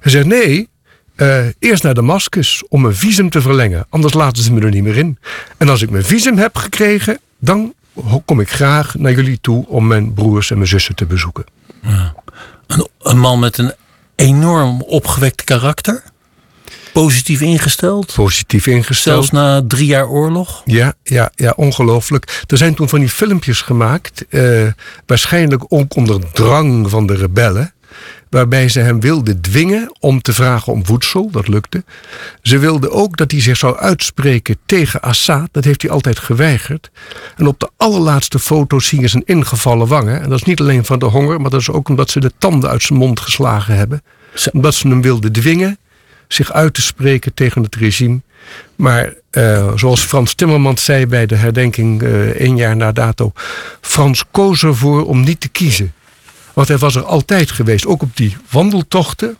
[0.00, 0.68] Hij zegt nee,
[1.16, 3.86] uh, eerst naar Damascus om mijn visum te verlengen.
[3.88, 5.18] Anders laten ze me er niet meer in.
[5.56, 7.74] En als ik mijn visum heb gekregen, dan
[8.24, 11.44] kom ik graag naar jullie toe om mijn broers en mijn zussen te bezoeken.
[11.82, 12.14] Ja.
[12.66, 13.72] Een, een man met een
[14.14, 16.02] enorm opgewekt karakter
[17.02, 18.12] positief ingesteld?
[18.14, 19.14] Positief ingesteld.
[19.14, 20.62] Zelfs na drie jaar oorlog?
[20.64, 22.42] Ja, ja, ja ongelooflijk.
[22.46, 24.66] Er zijn toen van die filmpjes gemaakt, uh,
[25.06, 27.72] waarschijnlijk ook onder drang van de rebellen
[28.34, 31.30] waarbij ze hem wilden dwingen om te vragen om voedsel.
[31.30, 31.84] Dat lukte.
[32.42, 35.48] Ze wilden ook dat hij zich zou uitspreken tegen Assad.
[35.52, 36.90] Dat heeft hij altijd geweigerd.
[37.36, 40.22] En op de allerlaatste foto zien ze zijn ingevallen wangen.
[40.22, 42.32] En dat is niet alleen van de honger, maar dat is ook omdat ze de
[42.38, 44.02] tanden uit zijn mond geslagen hebben.
[44.52, 45.78] Omdat ze hem wilden dwingen
[46.28, 48.20] zich uit te spreken tegen het regime.
[48.76, 53.32] Maar uh, zoals Frans Timmermans zei bij de herdenking uh, één jaar na dato.
[53.80, 55.92] Frans koos ervoor om niet te kiezen.
[56.52, 59.36] Want hij was er altijd geweest, ook op die wandeltochten.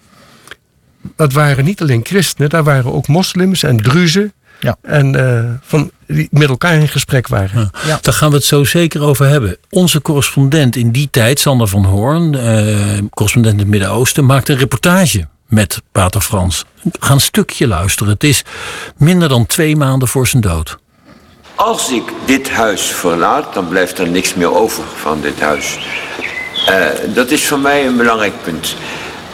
[1.16, 4.32] Dat waren niet alleen christenen, daar waren ook moslims en druzen.
[4.60, 4.76] Ja.
[4.82, 7.70] En uh, van, die met elkaar in gesprek waren.
[7.86, 7.98] Ja.
[8.02, 9.56] Daar gaan we het zo zeker over hebben.
[9.70, 12.30] Onze correspondent in die tijd, Sander van Hoorn,
[13.10, 16.64] correspondent in het Midden-Oosten, maakte een reportage met Pater Frans.
[17.00, 18.12] Ga een stukje luisteren.
[18.12, 18.44] Het is
[18.96, 20.78] minder dan twee maanden voor zijn dood.
[21.54, 25.78] Als ik dit huis verlaat, dan blijft er niks meer over van dit huis.
[26.68, 28.76] Uh, dat is voor mij een belangrijk punt.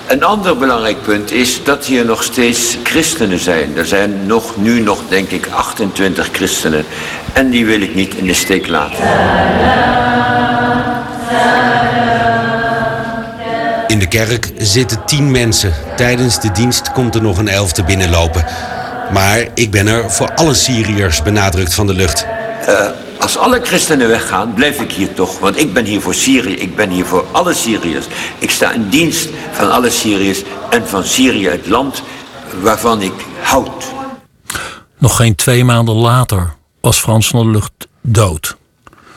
[0.07, 3.77] Een ander belangrijk punt is dat hier nog steeds christenen zijn.
[3.77, 6.85] Er zijn nog, nu nog, denk ik, 28 christenen.
[7.33, 9.05] En die wil ik niet in de steek laten.
[14.01, 15.75] In de kerk zitten tien mensen.
[15.97, 18.45] Tijdens de dienst komt er nog een elfte binnenlopen.
[19.13, 22.27] Maar ik ben er voor alle Syriërs, benadrukt van de lucht.
[22.69, 22.87] Uh,
[23.19, 25.39] als alle christenen weggaan, blijf ik hier toch.
[25.39, 28.07] Want ik ben hier voor Syrië, ik ben hier voor alle Syriërs.
[28.39, 32.03] Ik sta in dienst van alle Syriërs en van Syrië, het land
[32.61, 33.85] waarvan ik houd.
[34.99, 38.57] Nog geen twee maanden later was Frans van der Lucht dood.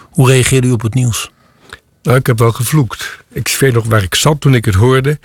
[0.09, 1.31] Hoe reageerde u op het nieuws?
[2.03, 3.19] Nou, ik heb wel gevloekt.
[3.29, 5.19] Ik weet nog waar ik zat toen ik het hoorde.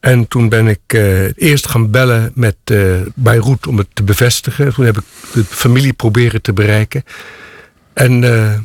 [0.00, 4.74] En toen ben ik uh, eerst gaan bellen met uh, Beirut om het te bevestigen.
[4.74, 7.04] Toen heb ik de familie proberen te bereiken.
[7.92, 8.58] En uh,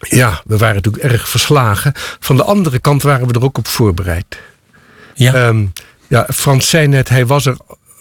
[0.00, 1.92] ja, we waren natuurlijk erg verslagen.
[2.20, 4.40] Van de andere kant waren we er ook op voorbereid.
[5.14, 5.46] Ja.
[5.46, 5.72] Um,
[6.06, 7.56] ja, Frans zei net, hij was er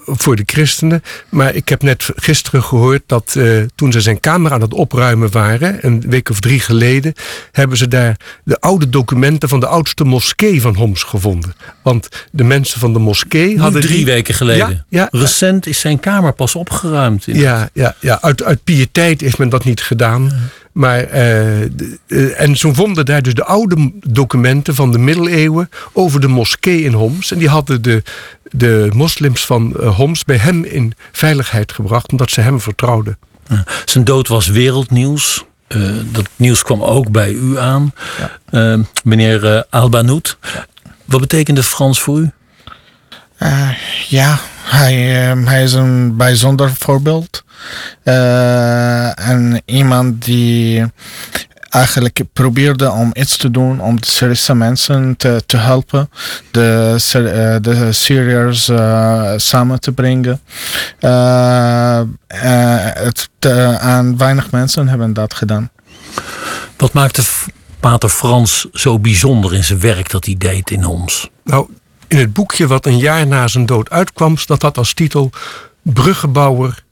[0.08, 1.04] voor de christenen.
[1.30, 5.32] Maar ik heb net gisteren gehoord dat uh, toen ze zijn kamer aan het opruimen
[5.32, 7.13] waren, een week of drie geleden,
[7.52, 11.54] hebben ze daar de oude documenten van de oudste moskee van Homs gevonden.
[11.84, 13.82] Want de mensen van de moskee nu hadden.
[13.82, 14.06] Drie die...
[14.06, 14.86] weken geleden.
[14.89, 17.24] Ja, ja, Recent is zijn kamer pas opgeruimd.
[17.26, 18.22] Ja, ja, ja.
[18.22, 20.32] Uit, uit pietijd is men dat niet gedaan.
[20.77, 26.27] Maar, uh, en zo vonden daar dus de oude documenten van de middeleeuwen over de
[26.27, 27.31] moskee in Homs.
[27.31, 28.03] En die hadden de,
[28.43, 33.17] de moslims van uh, Homs bij hem in veiligheid gebracht, omdat ze hem vertrouwden.
[33.47, 33.63] Ja.
[33.85, 35.45] Zijn dood was wereldnieuws.
[35.67, 37.93] Uh, dat nieuws kwam ook bij u aan,
[38.51, 38.79] ja.
[39.03, 40.37] meneer Albanout.
[41.05, 42.31] Wat betekende Frans voor u?
[44.07, 44.95] ja, hij,
[45.45, 47.43] hij is een bijzonder voorbeeld.
[48.03, 50.86] Uh, en iemand die
[51.69, 56.10] eigenlijk probeerde om iets te doen om de Syrische mensen te, te helpen,
[56.51, 60.41] de, uh, de Syriërs uh, samen te brengen.
[62.27, 63.30] het,
[63.80, 65.69] en weinig mensen hebben dat gedaan.
[66.77, 67.23] Wat maakte
[67.80, 71.30] Pater Frans zo bijzonder in zijn werk dat hij deed in Homs?
[71.43, 71.69] Nou,
[72.08, 75.32] in het boekje wat een jaar na zijn dood uitkwam, dat had als titel
[75.82, 76.84] Bruggenbouwer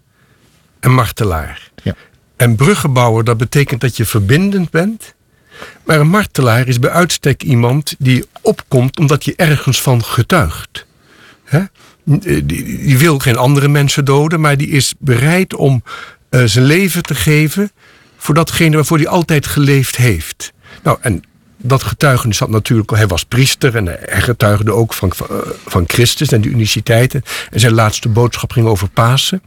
[0.80, 1.72] en martelaar.
[1.84, 1.96] Ja.
[2.36, 5.14] En bruggenbouwer, dat betekent dat je verbindend bent.
[5.86, 10.86] Maar een martelaar is bij uitstek iemand die opkomt omdat je ergens van getuigt.
[11.44, 11.62] He?
[12.04, 15.84] Die, die, wil geen andere mensen doden, maar die is bereid om
[16.30, 17.72] uh, zijn leven te geven
[18.18, 20.54] voor datgene waarvoor hij altijd geleefd heeft.
[20.84, 21.24] Nou, en
[21.68, 25.28] dat getuigenis had natuurlijk, hij was priester en hij getuigde ook van, van,
[25.66, 27.24] van Christus en de uniciteiten.
[27.52, 29.42] En zijn laatste boodschap ging over Pasen.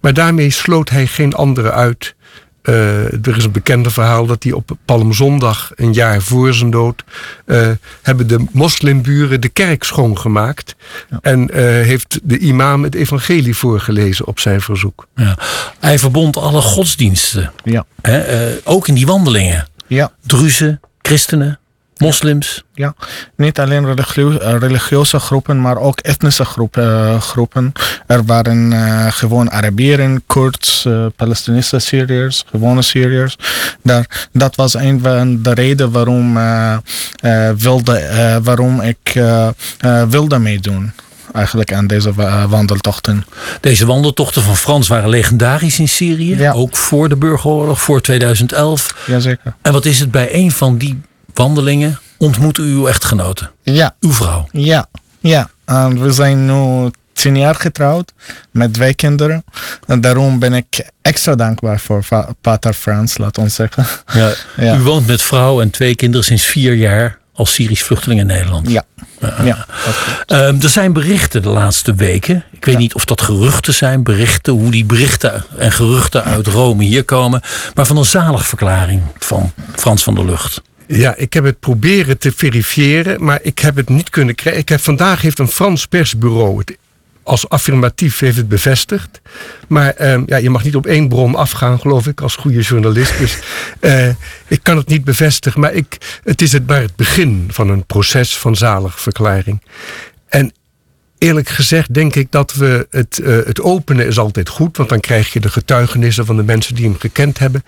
[0.00, 2.14] Maar daarmee sloot hij geen andere uit.
[2.62, 7.04] Uh, er is een bekende verhaal dat hij op Palmzondag, een jaar voor zijn dood,
[7.46, 7.68] uh,
[8.02, 10.76] hebben de moslimburen de kerk schoongemaakt.
[11.10, 11.18] Ja.
[11.22, 15.06] En uh, heeft de imam het evangelie voorgelezen op zijn verzoek.
[15.14, 15.38] Ja.
[15.80, 17.52] Hij verbond alle godsdiensten.
[17.64, 17.84] Ja.
[18.02, 19.68] Hè, ook in die wandelingen.
[19.86, 20.12] Ja.
[20.26, 21.58] Druzen, christenen,
[21.96, 22.64] moslims.
[22.74, 22.94] Ja,
[23.36, 26.84] niet alleen religio religieuze groepen, maar ook etnische groepen.
[26.84, 27.72] Uh, groepen.
[28.06, 33.36] Er waren uh, gewoon Arabieren, Kurds, uh, Palestijnse Syriërs, gewone Syriërs.
[33.82, 36.38] Daar, dat was een van de redenen waarom,
[37.56, 39.20] wilde, waarom ik
[40.08, 40.92] wilde meedoen
[41.32, 42.12] eigenlijk aan deze
[42.48, 43.24] wandeltochten.
[43.60, 46.36] Deze wandeltochten van Frans waren legendarisch in Syrië.
[46.36, 46.52] Ja.
[46.52, 48.94] Ook voor de burgeroorlog, voor 2011.
[49.06, 49.54] Jazeker.
[49.62, 51.00] En wat is het bij een van die
[51.34, 53.50] wandelingen ontmoet u uw echtgenote?
[53.62, 53.96] Ja.
[54.00, 54.48] Uw vrouw?
[54.52, 54.86] Ja,
[55.20, 55.50] ja.
[55.64, 58.12] En we zijn nu tien jaar getrouwd
[58.50, 59.44] met twee kinderen.
[59.86, 62.04] En daarom ben ik extra dankbaar voor
[62.40, 63.86] Pater Frans, laat ons zeggen.
[64.12, 64.32] Ja.
[64.66, 64.76] ja.
[64.76, 68.70] U woont met vrouw en twee kinderen sinds vier jaar als Syrisch vluchteling in Nederland.
[68.70, 68.84] Ja.
[69.44, 69.66] ja
[70.26, 72.44] Ehm, er zijn berichten de laatste weken.
[72.52, 76.84] Ik weet niet of dat geruchten zijn, berichten, hoe die berichten en geruchten uit Rome
[76.84, 77.40] hier komen.
[77.74, 80.62] Maar van een zaligverklaring van Frans van der Lucht.
[80.86, 84.60] Ja, ik heb het proberen te verifiëren, maar ik heb het niet kunnen krijgen.
[84.60, 86.76] Ik heb, vandaag heeft een Frans persbureau het
[87.26, 89.20] als affirmatief heeft het bevestigd.
[89.68, 93.18] Maar ehm, ja, je mag niet op één bron afgaan, geloof ik, als goede journalist.
[93.18, 93.38] Dus
[93.80, 94.08] eh,
[94.46, 95.60] ik kan het niet bevestigen.
[95.60, 99.62] Maar ik, het is het maar het begin van een proces van zaligverklaring.
[100.28, 100.52] En
[101.18, 104.76] eerlijk gezegd denk ik dat we het, eh, het openen is altijd goed.
[104.76, 107.62] Want dan krijg je de getuigenissen van de mensen die hem gekend hebben.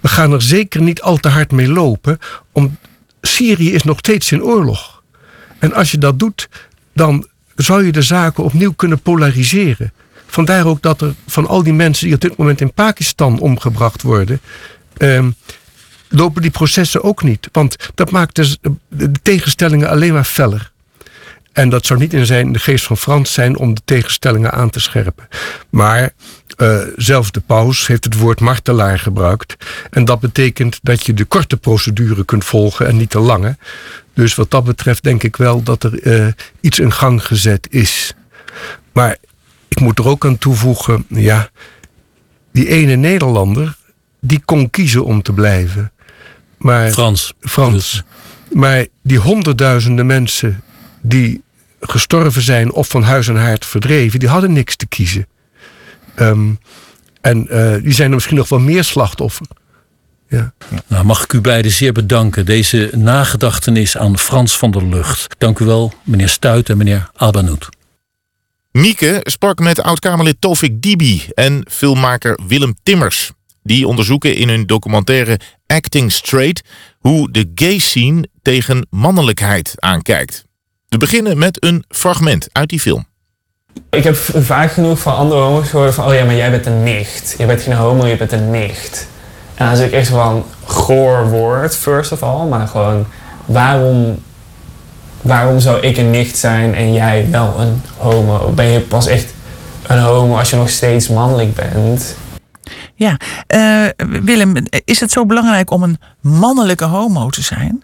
[0.00, 2.18] We gaan er zeker niet al te hard mee lopen.
[2.52, 2.78] Om,
[3.20, 5.02] Syrië is nog steeds in oorlog.
[5.58, 6.48] En als je dat doet,
[6.92, 9.92] dan zou je de zaken opnieuw kunnen polariseren.
[10.26, 14.02] Vandaar ook dat er van al die mensen die op dit moment in Pakistan omgebracht
[14.02, 14.40] worden,
[14.96, 15.30] ehm,
[16.08, 17.48] lopen die processen ook niet.
[17.52, 20.72] Want dat maakt de tegenstellingen alleen maar feller.
[21.54, 24.70] En dat zou niet in zijn, de geest van Frans zijn om de tegenstellingen aan
[24.70, 25.28] te scherpen.
[25.70, 26.12] Maar
[26.56, 29.56] uh, zelfs de paus heeft het woord martelaar gebruikt.
[29.90, 33.56] En dat betekent dat je de korte procedure kunt volgen en niet de lange.
[34.14, 38.14] Dus wat dat betreft denk ik wel dat er uh, iets in gang gezet is.
[38.92, 39.16] Maar
[39.68, 41.50] ik moet er ook aan toevoegen, ja,
[42.52, 43.76] die ene Nederlander,
[44.20, 45.92] die kon kiezen om te blijven.
[46.58, 47.34] Maar, Frans.
[47.40, 48.02] Frans.
[48.52, 50.62] Maar die honderdduizenden mensen
[51.00, 51.42] die
[51.88, 55.26] gestorven zijn of van huis en haard verdreven, die hadden niks te kiezen.
[56.16, 56.58] Um,
[57.20, 59.46] en uh, die zijn er misschien nog wel meer slachtoffer.
[60.28, 60.52] Ja.
[60.86, 62.46] Nou, mag ik u beiden zeer bedanken.
[62.46, 65.34] Deze nagedachtenis aan Frans van der Lucht.
[65.38, 67.68] Dank u wel, meneer Stuit en meneer Albanout.
[68.72, 73.32] Mieke sprak met oud-Kamerlid Tofik Dibi en filmmaker Willem Timmers.
[73.62, 76.62] Die onderzoeken in hun documentaire Acting Straight
[76.98, 80.44] hoe de gay scene tegen mannelijkheid aankijkt.
[80.94, 83.06] We beginnen met een fragment uit die film.
[83.90, 86.06] Ik heb vaak genoeg van andere homo's gehoord van...
[86.06, 87.34] oh ja, maar jij bent een nicht.
[87.38, 89.06] Je bent geen homo, je bent een nicht.
[89.54, 92.46] En dan zit ik echt van goor woord, first of all.
[92.46, 93.06] Maar gewoon,
[93.44, 94.22] waarom,
[95.20, 98.50] waarom zou ik een nicht zijn en jij wel een homo?
[98.50, 99.34] Ben je pas echt
[99.86, 102.16] een homo als je nog steeds mannelijk bent?
[102.96, 103.16] Ja,
[103.54, 104.54] uh, Willem,
[104.84, 107.82] is het zo belangrijk om een mannelijke homo te zijn?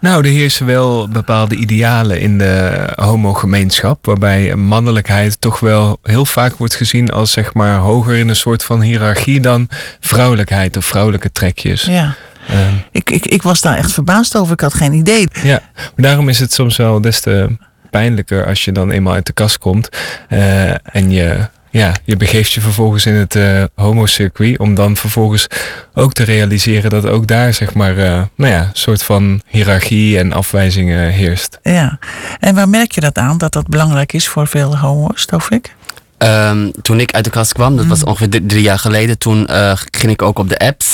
[0.00, 6.56] Nou, er heersen wel bepaalde idealen in de homogemeenschap, waarbij mannelijkheid toch wel heel vaak
[6.56, 9.68] wordt gezien als zeg maar hoger in een soort van hiërarchie dan
[10.00, 11.82] vrouwelijkheid of vrouwelijke trekjes.
[11.82, 12.14] Ja.
[12.50, 12.56] Uh,
[12.90, 15.28] ik, ik, ik was daar echt verbaasd over, ik had geen idee.
[15.42, 17.56] Ja, maar daarom is het soms wel des te
[17.90, 19.88] pijnlijker als je dan eenmaal uit de kast komt
[20.28, 24.58] uh, en je ja, je begeeft je vervolgens in het uh, homocircuit.
[24.58, 25.46] Om dan vervolgens
[25.94, 30.18] ook te realiseren dat ook daar zeg maar, uh, nou ja, een soort van hiërarchie
[30.18, 31.58] en afwijzingen heerst.
[31.62, 31.98] Ja,
[32.40, 35.75] en waar merk je dat aan, dat dat belangrijk is voor veel homo's, Tofik?
[36.18, 39.46] Um, toen ik uit de kast kwam, dat was ongeveer drie, drie jaar geleden, toen
[39.50, 40.92] uh, ging ik ook op de apps.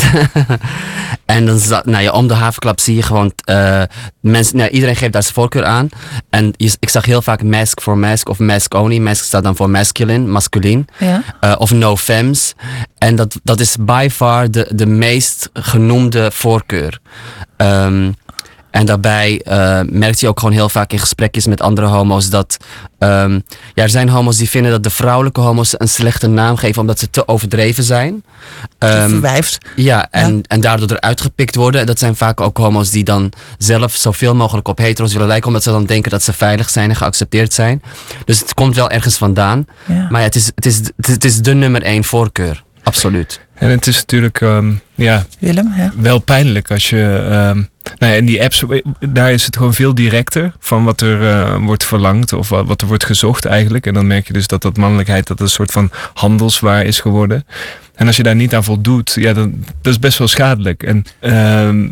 [1.27, 3.83] en dan zat, nou ja, om de havenklap zie je gewoon, uh,
[4.21, 5.89] mensen, nou, iedereen geeft daar zijn voorkeur aan.
[6.31, 8.99] En je, ik zag heel vaak mask for mask of mask only.
[8.99, 10.87] Mask staat dan voor masculine, masculin.
[10.99, 11.23] Ja.
[11.41, 12.55] Uh, of no femmes.
[12.99, 17.01] En dat, dat is by far de, de meest genoemde voorkeur.
[17.57, 18.15] Um,
[18.73, 22.57] en daarbij uh, merkt je ook gewoon heel vaak in gesprekjes met andere homo's dat
[22.99, 23.43] um,
[23.75, 26.99] ja, er zijn homo's die vinden dat de vrouwelijke homo's een slechte naam geven omdat
[26.99, 28.25] ze te overdreven zijn.
[28.79, 29.59] Um, verwijfd.
[29.77, 30.41] Ja, en, ja.
[30.47, 31.87] en daardoor eruit gepikt worden.
[31.87, 35.63] Dat zijn vaak ook homo's die dan zelf zoveel mogelijk op hetero's willen lijken, omdat
[35.63, 37.83] ze dan denken dat ze veilig zijn en geaccepteerd zijn.
[38.25, 39.67] Dus het komt wel ergens vandaan.
[39.87, 40.07] Ja.
[40.11, 42.65] Maar ja, het, is, het, is, het is de nummer één voorkeur.
[42.83, 43.41] Absoluut.
[43.55, 45.93] En het is natuurlijk um, ja, Willem, ja.
[45.97, 47.29] wel pijnlijk als je.
[47.51, 48.65] Um, nou ja, in die apps,
[49.01, 52.81] daar is het gewoon veel directer van wat er uh, wordt verlangd of wat, wat,
[52.81, 53.87] er wordt gezocht eigenlijk.
[53.87, 57.45] En dan merk je dus dat dat mannelijkheid dat een soort van handelswaar is geworden.
[57.95, 60.83] En als je daar niet aan voldoet, ja, dan, dat is best wel schadelijk.
[60.83, 61.31] En uh,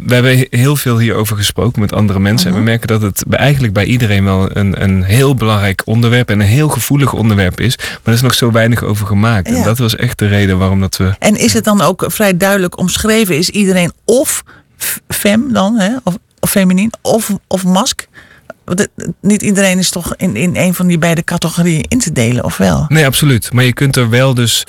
[0.07, 2.46] we hebben heel veel hierover gesproken met andere mensen.
[2.48, 2.61] Uh -huh.
[2.61, 6.40] En we merken dat het eigenlijk bij iedereen wel een, een heel belangrijk onderwerp en
[6.40, 7.76] een heel gevoelig onderwerp is.
[7.76, 9.48] Maar er is nog zo weinig over gemaakt.
[9.48, 9.57] Ja.
[9.57, 11.14] En dat was echt de reden waarom dat we.
[11.18, 13.37] En is het dan ook vrij duidelijk omschreven?
[13.37, 14.42] Is iedereen of
[15.09, 15.97] fem dan, hè?
[16.05, 18.09] Of, of feminien, of, of mask?
[19.21, 22.57] niet iedereen is toch in, in een van die beide categorieën in te delen, of
[22.57, 22.85] wel?
[22.88, 23.53] Nee, absoluut.
[23.53, 24.66] Maar je kunt er wel dus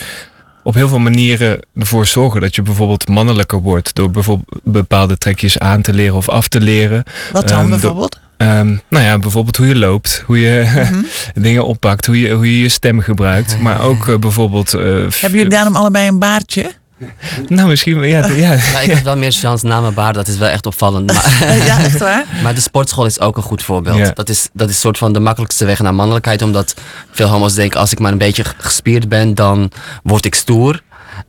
[0.64, 3.96] op heel veel manieren ervoor zorgen dat je bijvoorbeeld mannelijker wordt.
[3.96, 7.04] Door bijvoorbeeld bepaalde trekjes aan te leren of af te leren.
[7.32, 8.20] Wat dan um, bijvoorbeeld?
[8.38, 11.06] Um, nou ja, bijvoorbeeld hoe je loopt, hoe je mm -hmm.
[11.44, 13.60] dingen oppakt, hoe je, hoe je je stem gebruikt.
[13.60, 14.74] Maar ook uh, bijvoorbeeld.
[14.74, 16.72] Uh, Hebben jullie daarom allebei een baardje?
[17.48, 18.28] Nou, misschien wel, ja.
[18.28, 18.50] ja.
[18.74, 21.14] Maar ik heb wel meer chance na mijn baard, dat is wel echt opvallend.
[21.14, 22.26] Maar, ja, echt waar?
[22.44, 23.98] Maar de sportschool is ook een goed voorbeeld.
[23.98, 24.12] Ja.
[24.14, 26.42] Dat, is, dat is soort van de makkelijkste weg naar mannelijkheid.
[26.42, 26.74] Omdat
[27.12, 29.72] veel homo's denken, als ik maar een beetje gespierd ben, dan
[30.04, 30.82] word ik stoer.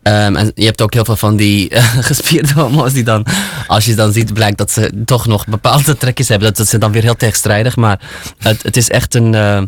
[0.02, 3.26] Ehm, en je hebt ook heel veel van die gespierde homo's die dan,
[3.66, 6.48] als je dan ziet, blijkt dat ze toch nog bepaalde trekjes hebben.
[6.48, 7.76] Dat, dat is dan weer heel tegenstrijdig.
[7.76, 8.00] Maar
[8.38, 9.62] het, het is echt een, eh,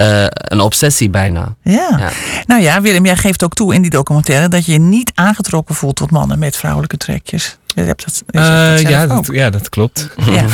[0.00, 1.54] eh, een obsessie bijna.
[1.62, 1.96] Ja.
[1.98, 2.10] Ja.
[2.46, 5.74] Nou ja, Willem, jij geeft ook toe in die documentaire dat je je niet aangetrokken
[5.74, 7.58] voelt tot mannen met vrouwelijke trekjes.
[7.74, 10.08] Je hebt dat, je zegt dat Eh, ja, dat, ja, dat klopt.
[10.30, 10.44] Ja.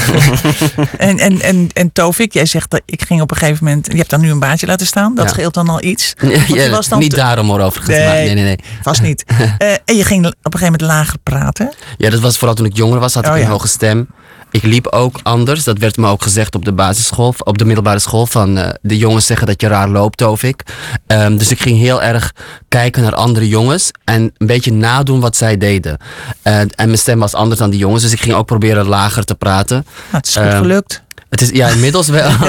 [0.98, 3.86] en, en, en, en Tovik, jij zegt dat ik ging op een gegeven moment.
[3.90, 5.14] Je hebt dan nu een baantje laten staan.
[5.14, 5.30] Dat Ja.
[5.30, 6.14] scheelt dan al iets.
[6.20, 7.98] Ja, Want je was dan niet te- daarom hoor, overigens.
[7.98, 8.58] maar Nee, nee, nee.
[8.82, 9.24] Vast niet.
[9.58, 11.72] Eh, en je ging op een gegeven moment lager praten.
[11.96, 13.48] Ja, dat was vooral toen ik jonger was, had ik Oh, een ja.
[13.48, 14.06] hoge stem.
[14.50, 15.64] Ik liep ook anders.
[15.64, 18.26] Dat werd me ook gezegd op de basisschool, op de middelbare school.
[18.26, 20.62] Van eh, de jongens zeggen dat je raar loopt, Tovik.
[21.06, 22.32] Ehm dus ik ging heel erg
[22.68, 25.98] kijken naar andere jongens en een beetje nadoen wat zij deden.
[26.42, 29.24] Eh, en mijn stem was anders dan die jongens, dus ik ging ook proberen lager
[29.24, 29.76] te praten.
[29.86, 31.02] Nou, het is goed Ehm, gelukt.
[31.30, 32.30] Het is ja, inmiddels wel.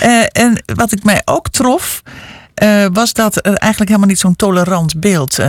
[0.00, 2.02] Eh, en wat ik mij ook trof.
[2.88, 5.48] Eh, was dat er eigenlijk helemaal niet zo'n tolerant beeld eh,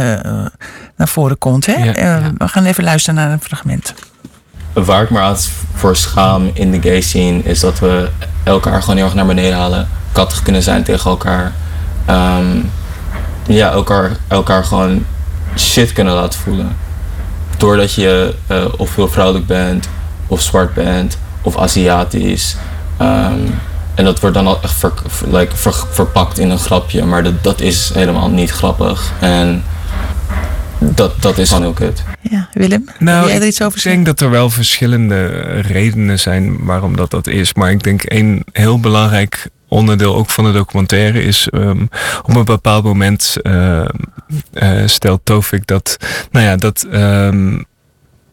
[0.96, 1.66] naar voren komt.
[1.66, 1.74] Hè?
[1.74, 1.94] Ja.
[1.94, 3.94] Eh, we gaan even luisteren naar een fragment.
[4.74, 8.10] Waar ik me altijd voor schaam in de gay scene is dat we
[8.44, 9.88] elkaar gewoon heel erg naar beneden halen.
[10.12, 11.54] Kattig kunnen zijn tegen elkaar.
[12.06, 12.58] Ehm,
[13.48, 15.06] ja, elkaar, elkaar gewoon
[15.56, 16.76] shit kunnen laten voelen.
[17.58, 19.90] Doordat je eh, of heel vrouwelijk bent,
[20.28, 22.56] of zwart bent, of Aziatisch.
[22.98, 23.40] Ehm,
[24.00, 27.24] en dat wordt dan al echt ver- ver- like, ver- verpakt in een grapje, maar
[27.24, 29.12] dat, dat is helemaal niet grappig.
[29.20, 29.64] En
[30.80, 32.04] dat, dat is dan heel kut.
[32.22, 35.26] Ja, Willem, Nou, wil jij er ik iets over denk dat er wel verschillende
[35.62, 37.54] redenen zijn waarom dat, dat is.
[37.54, 41.82] Maar ik denk één heel belangrijk onderdeel ook van de documentaire is ehm,
[42.24, 43.86] op een bepaald moment eh,
[44.86, 45.98] stelt Tovik dat,
[46.32, 47.60] nou ja, dat ehm,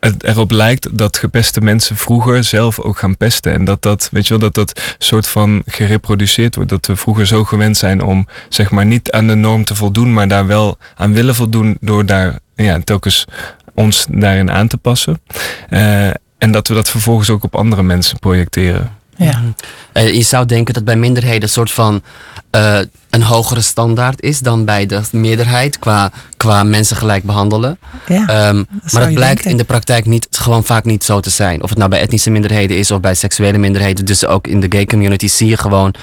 [0.07, 3.53] het erop lijkt dat gepeste mensen vroeger zelf ook gaan pesten.
[3.53, 6.71] En dat dat, weet je wel, dat dat soort van gereproduceerd wordt.
[6.71, 10.12] Dat we vroeger zo gewend zijn om, zeg maar, niet aan de norm te voldoen,
[10.12, 13.25] maar daar wel aan willen voldoen door daar, ja, telkens
[13.75, 15.21] ons daarin aan te passen.
[15.69, 16.07] Eh,
[16.38, 18.90] en dat we dat vervolgens ook op andere mensen projecteren.
[19.17, 19.43] Ja.
[19.93, 22.03] Eh, je zou denken dat bij minderheden een soort van
[22.51, 22.79] eh,
[23.11, 27.79] een hogere standaard is dan bij de meerderheid qua, qua mensen gelijk behandelen.
[28.07, 29.51] Ja, Ehm, maar dat je blijkt denken.
[29.51, 31.63] in de praktijk niet, gewoon vaak niet zo te zijn.
[31.63, 34.05] Of het nou bij etnische minderheden is of bij seksuele minderheden.
[34.05, 35.95] Dus ook in de gay community zie je gewoon,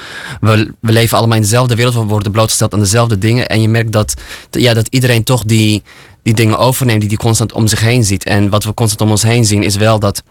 [0.41, 3.47] we, we leven allemaal in dezelfde wereld, we worden blootgesteld aan dezelfde dingen.
[3.47, 4.13] En je merkt dat,
[4.52, 5.84] ja, dat iedereen toch die,
[6.23, 8.23] die dingen overneemt die die constant om zich heen ziet.
[8.23, 10.23] En wat we constant om ons heen zien is wel dat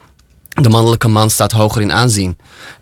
[0.52, 2.36] de mannelijke man staat hoger in aanzien.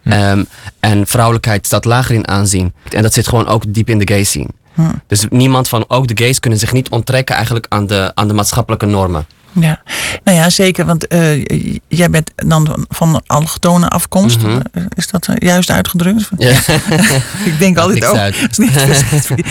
[0.05, 0.45] Ehm,
[0.81, 2.73] en vrouwelijkheid staat lager in aanzien.
[2.89, 4.49] En dat zit gewoon ook diep in de gay scene.
[4.75, 4.83] Hm.
[5.07, 8.35] Dus niemand van, ook de gays kunnen zich niet onttrekken eigenlijk aan de, aan de
[8.35, 9.27] maatschappelijke normen.
[9.53, 9.83] Ja,
[10.25, 10.87] nou ja, zeker.
[10.87, 11.45] Want eh,
[11.89, 14.43] jij bent dan van allochtone afkomst.
[14.43, 14.61] Mhm.
[14.73, 16.29] Eh, Is dat eh, juist uitgedrukt?
[16.39, 16.51] Ja.
[17.51, 18.17] ik denk altijd ook.
[18.17, 18.37] uit.
[18.51, 19.31] is niet-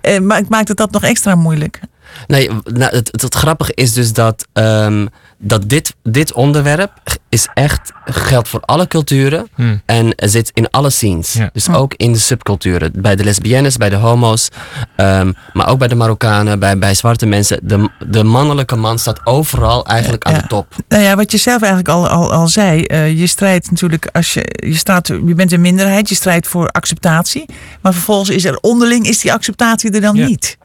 [0.00, 1.80] Eh, maar het maakt het dat nog extra moeilijk.
[2.26, 5.06] Nee, nou, het, het, het grappige is dus dat, ehm,
[5.38, 6.92] dat dit, dit onderwerp
[7.28, 9.82] is echt geldt voor alle culturen Hmm.
[9.86, 11.38] en zit in alle scenes.
[11.52, 12.92] Dus ook in de subculturen.
[12.96, 14.48] Bij de lesbiennes, bij de homo's,
[14.96, 17.60] ehm, maar ook bij de Marokkanen, bij, bij zwarte mensen.
[17.62, 20.74] De, de mannelijke man staat overal eigenlijk aan de top.
[20.88, 22.84] Nou ja, wat je zelf eigenlijk al, al, al zei.
[22.84, 26.68] eh, je strijdt natuurlijk, als je, je, staat, je bent een minderheid, je strijdt voor
[26.68, 27.44] acceptatie.
[27.82, 30.58] Maar vervolgens is er onderling, is die acceptatie er dan niet.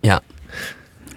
[0.00, 0.20] Ja.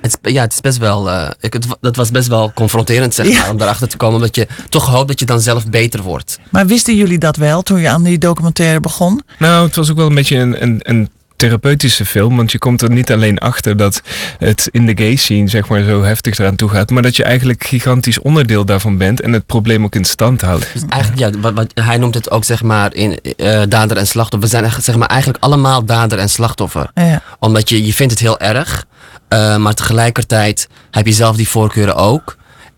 [0.06, 0.12] Ja.
[0.12, 1.10] Het is, ja, het is best wel.
[1.10, 4.16] eh, ik, het, dat was best wel confronterend, zeg maar, om daarachter te komen.
[4.16, 6.40] Omdat je toch hoopt dat je dan zelf beter wordt.
[6.50, 9.22] Maar wisten jullie dat wel toen je aan die documentaire begon?
[9.40, 12.36] Nou, het was ook wel een beetje een, een, een therapeutische film.
[12.36, 14.02] Want je komt er niet alleen achter dat
[14.38, 16.90] het in de gay scene zeg maar zo heftig eraan toe gaat.
[16.90, 19.22] Maar dat je eigenlijk gigantisch onderdeel daarvan bent.
[19.22, 20.68] En het probleem ook in stand houdt.
[20.74, 24.08] Dus eigenlijk, ja, wat, wat, hij noemt het ook zeg maar in eh, dader en
[24.08, 24.50] slachtoffer.
[24.50, 26.90] We zijn echt, zeg maar, eigenlijk allemaal dader en slachtoffer.
[26.94, 27.22] Ja.
[27.40, 28.86] Omdat je, je vindt het heel erg.
[29.28, 32.36] eh, maar tegelijkertijd heb je zelf die voorkeuren ook.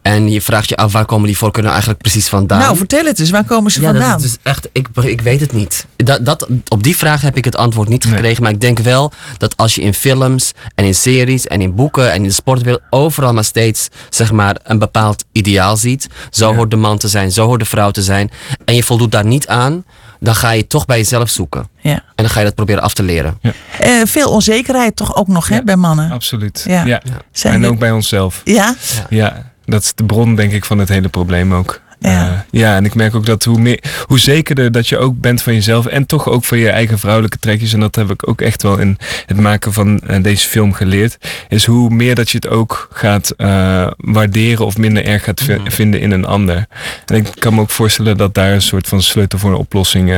[0.08, 2.60] En je vraagt je af waar komen die voorkeuren nou eigenlijk precies vandaan.
[2.60, 4.12] Nou, vertel het eens, waar komen ze ja, vandaan?
[4.12, 5.86] Dat is dus echt, ik, ik weet het niet.
[5.96, 8.44] Dat, dat, op die vraag heb ik het antwoord niet gekregen.
[8.44, 12.12] Maar ik denk wel dat als je in films en in series en in boeken
[12.12, 16.08] en in de sportwereld overal maar steeds zeg maar, een bepaald ideaal ziet.
[16.30, 18.32] Zo hoort de man te zijn, zo hoort de vrouw te zijn.
[18.66, 19.84] En je voldoet daar niet aan,
[20.20, 21.68] dan ga je toch bij jezelf zoeken.
[21.80, 21.94] Ja.
[21.94, 23.40] En dan ga je dat proberen af te leren.
[23.80, 26.12] Eh, veel onzekerheid toch ook nog hè, bij mannen?
[26.12, 26.64] Absoluut.
[26.68, 26.86] Ja.
[26.86, 27.02] Ja.
[27.44, 28.42] En ook bij onszelf.
[28.44, 28.76] Ja?
[29.10, 31.82] Ja, dat is de bron denk ik van het hele probleem ook.
[32.00, 32.28] Ja.
[32.28, 35.42] Eh, ja, en ik merk ook dat hoe, meer, hoe zekerder dat je ook bent
[35.42, 38.42] van jezelf en toch ook van je eigen vrouwelijke trekjes, en dat heb ik ook
[38.42, 42.38] echt wel in het maken van uh, deze film geleerd, is hoe meer dat je
[42.38, 46.66] het ook gaat uh, waarderen of minder erg gaat vinden in een ander.
[47.06, 50.12] En ik kan me ook voorstellen dat daar een soort van sleutel voor een oplossing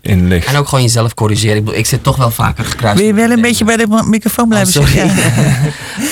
[0.00, 0.46] in ligt.
[0.46, 1.56] En ook gewoon jezelf corrigeren.
[1.56, 2.98] Ik, bedoel, ik zit toch wel vaker gekruist.
[2.98, 5.10] Wil je wel een beetje bij de microfoon blijven oh, zitten?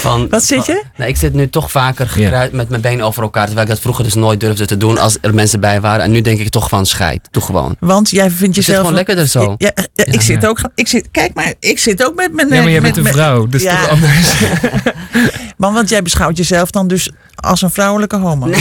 [0.01, 0.83] van, Wat zit je?
[0.97, 3.83] Nou, ik zit nu toch vaker gekruist met mijn benen over elkaar, terwijl ik dat
[3.83, 6.05] vroeger dus nooit durfde te doen als er mensen bij waren.
[6.05, 7.29] En nu denk ik toch van scheid.
[7.31, 7.77] Doe gewoon.
[7.81, 8.79] Want jij vindt jezelf...
[8.79, 9.55] gewoon lekkerder zo.
[9.59, 10.61] Ja, ja, ik zit ook...
[10.75, 12.49] Ik zit, kijk maar, ik zit ook met mijn...
[12.49, 13.81] Ja, maar jij met, bent een vrouw, dus ja.
[13.81, 14.35] toch anders.
[15.59, 18.47] maar want jij beschouwt jezelf dan dus als een vrouwelijke homo.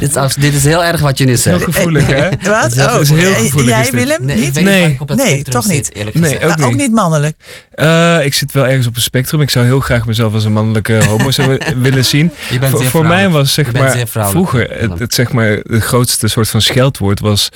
[0.00, 1.56] dit, is, dit is heel erg wat je nu zegt.
[1.56, 2.28] Heel gevoelig, hè?
[2.50, 2.74] Wat?
[2.74, 3.68] Dat is oh, heel gevoelig.
[3.68, 3.90] Jij.
[3.90, 4.24] Willem?
[4.24, 4.54] Nee, niet?
[4.54, 4.64] Nee.
[4.64, 5.86] niet waar ik op het Nee, toch niet.
[5.86, 6.60] zit, eerlijk Nee, gezegd.
[6.60, 6.92] ook ook niet.
[6.92, 7.36] mannelijk.
[7.76, 9.40] Uh, ik zit wel ergens op een spectrum.
[9.40, 12.30] Ik zou heel graag mezelf als een mannelijke homo zou willen zien.
[12.50, 15.82] Je bent voor zeer voor mij was zeg maar vroeger het, het, zeg maar het
[15.82, 17.48] grootste soort van scheldwoord was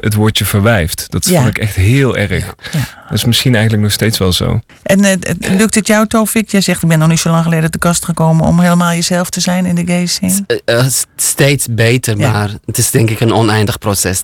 [0.00, 1.04] het woordje verwijfd.
[1.10, 1.36] Dat Ja.
[1.42, 2.54] vond ik echt heel erg.
[3.12, 4.60] Dat is misschien eigenlijk nog steeds wel zo.
[4.82, 6.50] En eh, lukt het jou, Tovik?
[6.50, 9.30] Jij zegt, ik ben nog niet zo lang geleden te kast gekomen om helemaal jezelf
[9.30, 10.44] te zijn in de gay scene.
[10.46, 10.86] Eh, eh,
[11.16, 12.30] steeds beter, Ja.
[12.30, 14.22] maar het is denk ik een oneindig proces.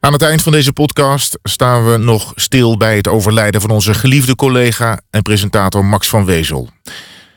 [0.00, 3.94] Aan het eind van deze podcast staan we nog stil bij het overlijden van onze
[3.94, 6.68] geliefde collega en presentator Max van Wezel.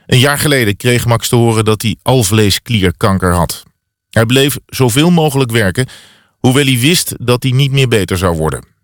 [0.06, 3.64] Een jaar geleden kreeg Max te horen dat hij alvleesklierkanker had.
[4.10, 5.88] Hij bleef zoveel mogelijk werken,
[6.40, 8.78] hoewel hij wist dat hij niet meer beter zou worden.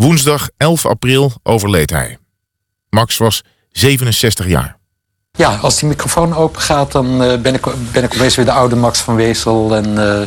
[0.00, 2.18] Woensdag 11 april overleed hij.
[2.90, 4.76] Max was 67 jaar.
[5.32, 8.52] Ja, als die microfoon open gaat, dan eh, ben, ik, ben ik opeens weer de
[8.52, 9.76] oude Max van Wezel.
[9.76, 10.26] En eh,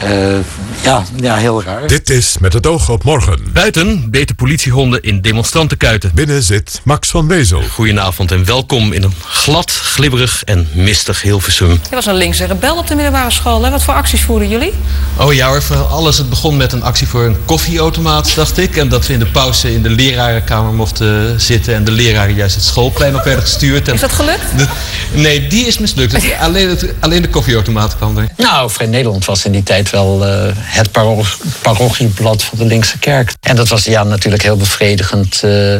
[0.00, 0.36] eh,
[0.82, 1.86] ja, ja, heel raar.
[1.86, 3.38] Dit is Met het oog op morgen.
[3.52, 6.10] Buiten beten politiehonden in demonstrantenkuiten.
[6.14, 7.62] Binnen zit Max van Wezel.
[7.70, 11.70] Goedenavond en welkom in een glad, glibberig en mistig Hilversum.
[11.70, 13.64] Je was een linkse rebel op de middelbare school.
[13.64, 13.70] Hè?
[13.70, 14.72] Wat voor acties voeren jullie?
[15.16, 16.18] Oh ja hoor, voor alles.
[16.18, 18.76] Het begon met een actie voor een koffieautomaat, dacht ik.
[18.76, 21.74] En dat we in de pauze in de lerarenkamer mochten zitten...
[21.74, 23.88] en de leraren juist het schoolplein op werden gestuurd.
[23.88, 24.58] En Is dat gelukt?
[24.58, 24.66] de-
[25.12, 26.14] nee, die is mislukt.
[26.40, 28.28] Alleen, het, alleen de koffieautomaat kwam er.
[28.36, 31.22] Nou, Vrij Nederland was in die tijd wel eh, het paro
[31.62, 33.32] parochieblad van de linkse kerk.
[33.40, 35.76] En dat was ja, natuurlijk heel bevredigend eh,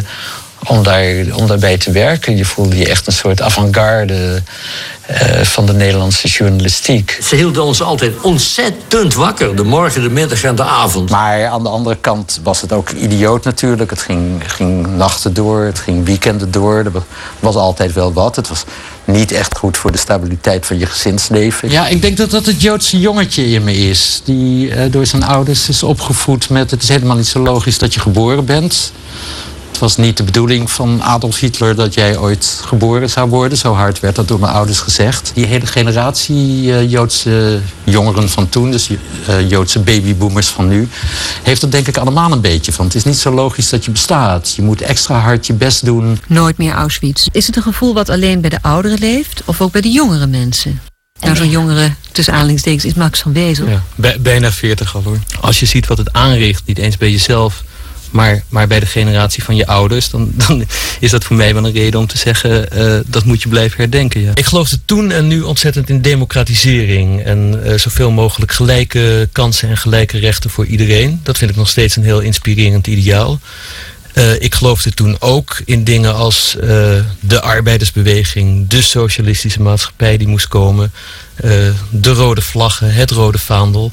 [0.69, 2.37] om, daar, om daarbij te werken.
[2.37, 4.43] Je voelde je echt een soort avant-garde
[5.07, 7.19] eh, van de Nederlandse journalistiek.
[7.23, 9.57] Ze hielden ons altijd ontzettend wakker.
[9.57, 11.11] De morgen, de middag en de avond.
[11.11, 13.91] Maar aan de andere kant was het ook idioot natuurlijk.
[13.91, 16.77] Het ging, ging nachten door, het ging weekenden door.
[16.77, 16.93] Er
[17.41, 18.37] was, altijd wel wat.
[18.37, 18.64] Het was
[19.05, 21.71] niet echt goed voor de stabiliteit van je gezinsleven.
[21.71, 24.21] Ja, ik denk dat dat het Joodse jongetje in me is.
[24.25, 26.71] Die eh, door zijn ouders is opgevoed met...
[26.71, 28.93] het is helemaal niet zo logisch dat je geboren bent.
[29.77, 33.59] Het was niet de bedoeling van Adolf Hitler dat jij ooit geboren zou worden.
[33.59, 35.31] Zo hard werd dat door mijn ouders gezegd.
[35.35, 38.89] Die hele generatie eh, Joodse jongeren van toen, dus
[39.27, 40.89] eh, Joodse babyboomers van nu,
[41.43, 42.85] heeft dat denk ik allemaal een beetje van.
[42.85, 44.53] Het is niet zo logisch dat je bestaat.
[44.57, 46.20] Je moet extra hard je best doen.
[46.27, 47.27] Nooit meer Auschwitz.
[47.33, 50.27] Is het een gevoel wat alleen bij de ouderen leeft of ook bij de jongere
[50.27, 50.81] mensen?
[51.20, 53.68] Nou, zo'n jongere, tussen aanhalingstekens, is Max van Wezel.
[53.68, 55.18] Ja, bij- bijna 40 al hoor.
[55.41, 57.62] Als je ziet wat het aanricht, niet eens bij jezelf,
[58.11, 60.64] maar, maar bij de generatie van je ouders, dan, dan
[61.00, 63.76] is dat voor mij wel een reden om te zeggen, eh, dat moet je blijven
[63.78, 64.20] herdenken.
[64.20, 64.30] Ja.
[64.34, 69.76] Ik geloofde toen en nu ontzettend in democratisering en eh, zoveel mogelijk gelijke kansen en
[69.76, 71.20] gelijke rechten voor iedereen.
[71.22, 73.40] Dat vind ik nog steeds een heel inspirerend ideaal.
[74.12, 76.57] Eh, ik geloofde toen ook in dingen als
[77.20, 80.92] de arbeidersbeweging, de socialistische maatschappij die moest komen,
[81.91, 83.93] de rode vlaggen, het rode vaandel.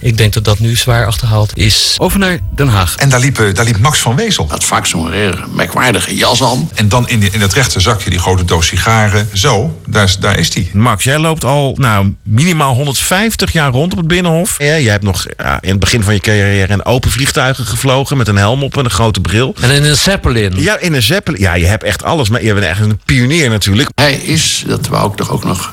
[0.00, 1.94] Ik denk dat dat nu zwaar achterhaald is.
[1.98, 2.96] Over naar Den Haag.
[2.96, 4.46] En daar liep, eh, daar liep Max van Wezel.
[4.48, 6.70] Had vaak zo'n rare, merkwaardige jas aan.
[6.74, 9.28] En dan in, die- in het rechterzakje die grote doos sigaren.
[9.32, 10.70] Zo, daar, is- daar is die.
[10.72, 14.54] Max, jij loopt al nou, minimaal 150 jaar rond op het Binnenhof.
[14.58, 18.16] Ja, jij hebt nog ja, in het begin van je carrière in open vliegtuigen gevlogen
[18.16, 19.54] met een helm op en een grote bril.
[19.60, 20.52] En in een Zeppelin.
[20.56, 21.40] Ja, in een Zeppelin.
[21.40, 22.28] Ja, je hebt echt alles.
[22.28, 23.88] Maar je bent echt een pionier natuurlijk.
[23.94, 25.72] Hij is, dat wou ik toch ook nog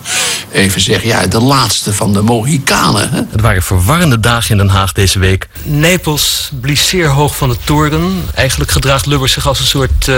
[0.56, 3.10] even zeggen, ja, de laatste van de Mohikanen.
[3.10, 3.22] Hè?
[3.32, 5.47] Het waren verwarrende dagen in Den Haag deze week.
[5.64, 8.24] Nijpels blies zeer hoog van de toren.
[8.36, 10.16] Eigenlijk gedraagt Lubbers zich als een soort eh,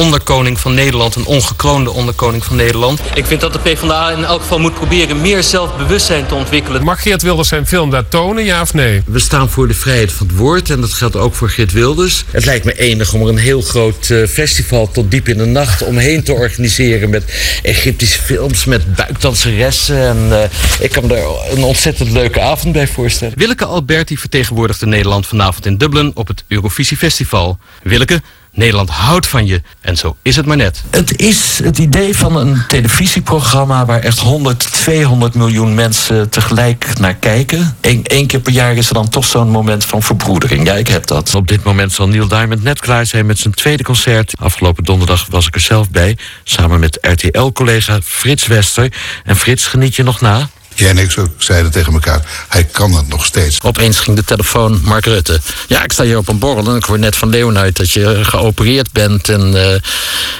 [0.00, 1.14] onderkoning van Nederland.
[1.14, 3.00] Een ongekroonde onderkoning van Nederland.
[3.14, 6.84] Ik vind dat de PvdA in elk geval moet proberen meer zelfbewustzijn te ontwikkelen.
[6.84, 9.02] Mag Geert Wilders zijn film daar tonen, ja of nee?
[9.06, 12.24] We staan voor de vrijheid van het woord en dat geldt ook voor Geert Wilders.
[12.30, 15.44] Het lijkt me enig om er een heel groot eh, festival tot diep in de
[15.44, 17.24] nacht omheen te organiseren met
[17.62, 19.98] Egyptische films, met buikdanseressen.
[19.98, 23.34] En eh, ik kan me daar een ontzettend leuke avond bij voorstellen.
[23.36, 27.58] Willeke Alberti vertegenwoordigde Nederland vanavond in Dublin op het Eurovisie Festival.
[27.82, 28.22] Willeke,
[28.52, 29.62] Nederland houdt van je.
[29.80, 30.82] En zo is het maar net.
[30.90, 37.14] Het is het idee van een televisieprogramma waar echt 100, 200 miljoen mensen tegelijk naar
[37.14, 37.76] kijken.
[37.80, 40.66] Eén één keer per jaar is er dan toch zo'n moment van verbroedering.
[40.66, 41.34] Ja, ik heb dat.
[41.34, 44.32] Op dit moment zal Neil Diamond net klaar zijn met zijn tweede concert.
[44.38, 46.16] Afgelopen donderdag was ik er zelf bij.
[46.44, 48.92] Samen met RTL-collega Frits Wester.
[49.24, 50.48] En Frits, geniet je nog na?
[50.80, 53.58] Jij en ik zeiden tegen elkaar, hij kan het nog steeds.
[53.62, 55.40] Opeens ging de telefoon, Mark Rutte.
[55.66, 57.90] Ja, ik sta hier op een borrel en ik hoor net van Leon uit dat
[57.90, 59.28] je geopereerd bent.
[59.28, 59.74] En, eh,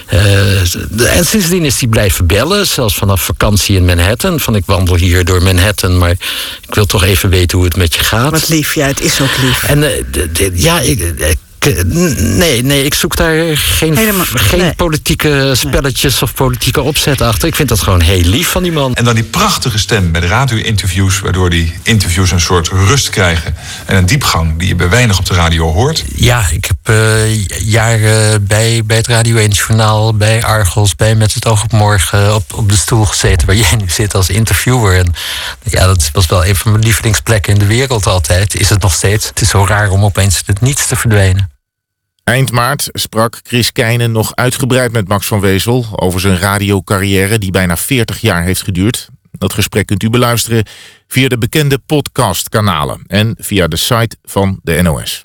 [0.07, 4.41] eh, en sindsdien is hij blijven bellen, zelfs vanaf vakantie in Manhattan.
[4.41, 7.95] Van ik wandel hier door Manhattan, maar ik wil toch even weten hoe het met
[7.95, 8.31] je gaat.
[8.31, 9.63] Wat lief, ja, het is ook lief.
[9.63, 11.39] En eh, ja, ik, ik-
[11.87, 14.75] nee, nee, ik zoek daar geen, Helemaal- geen nee.
[14.75, 17.49] politieke spelletjes of politieke opzet achter.
[17.49, 18.95] Ik vind dat gewoon heel lief van die man.
[18.95, 23.57] En dan die prachtige stem bij de radio-interviews, waardoor die interviews een soort rust krijgen.
[23.87, 26.05] En een diepgang die je bij weinig op de radio hoort.
[26.15, 31.35] Ja, ik heb eh, jaren bij, bij het Radio 1 Journaal, bij Argos, bij Met
[31.35, 34.99] het Oog op Morgen op, op de stoel gezeten waar jij nu zit als interviewer.
[34.99, 35.15] En
[35.65, 38.55] ja, dat was wel een van mijn lievelingsplekken in de wereld altijd.
[38.55, 39.27] Is het nog steeds.
[39.27, 41.50] Het is zo raar om opeens het niets te verdwijnen.
[42.25, 47.51] Eind maart sprak Chris Keijnen nog uitgebreid met Max van Wezel over zijn radiocarrière die
[47.51, 49.09] bijna 40 jaar heeft geduurd.
[49.31, 50.65] Dat gesprek kunt u beluisteren
[51.07, 55.25] via de bekende podcastkanalen en via de site van de NOS.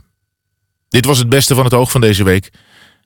[0.89, 2.51] Dit was het beste van het oog van deze week.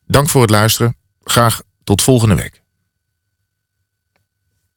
[0.07, 0.95] Dank voor het luisteren.
[1.23, 2.61] Graag tot volgende week.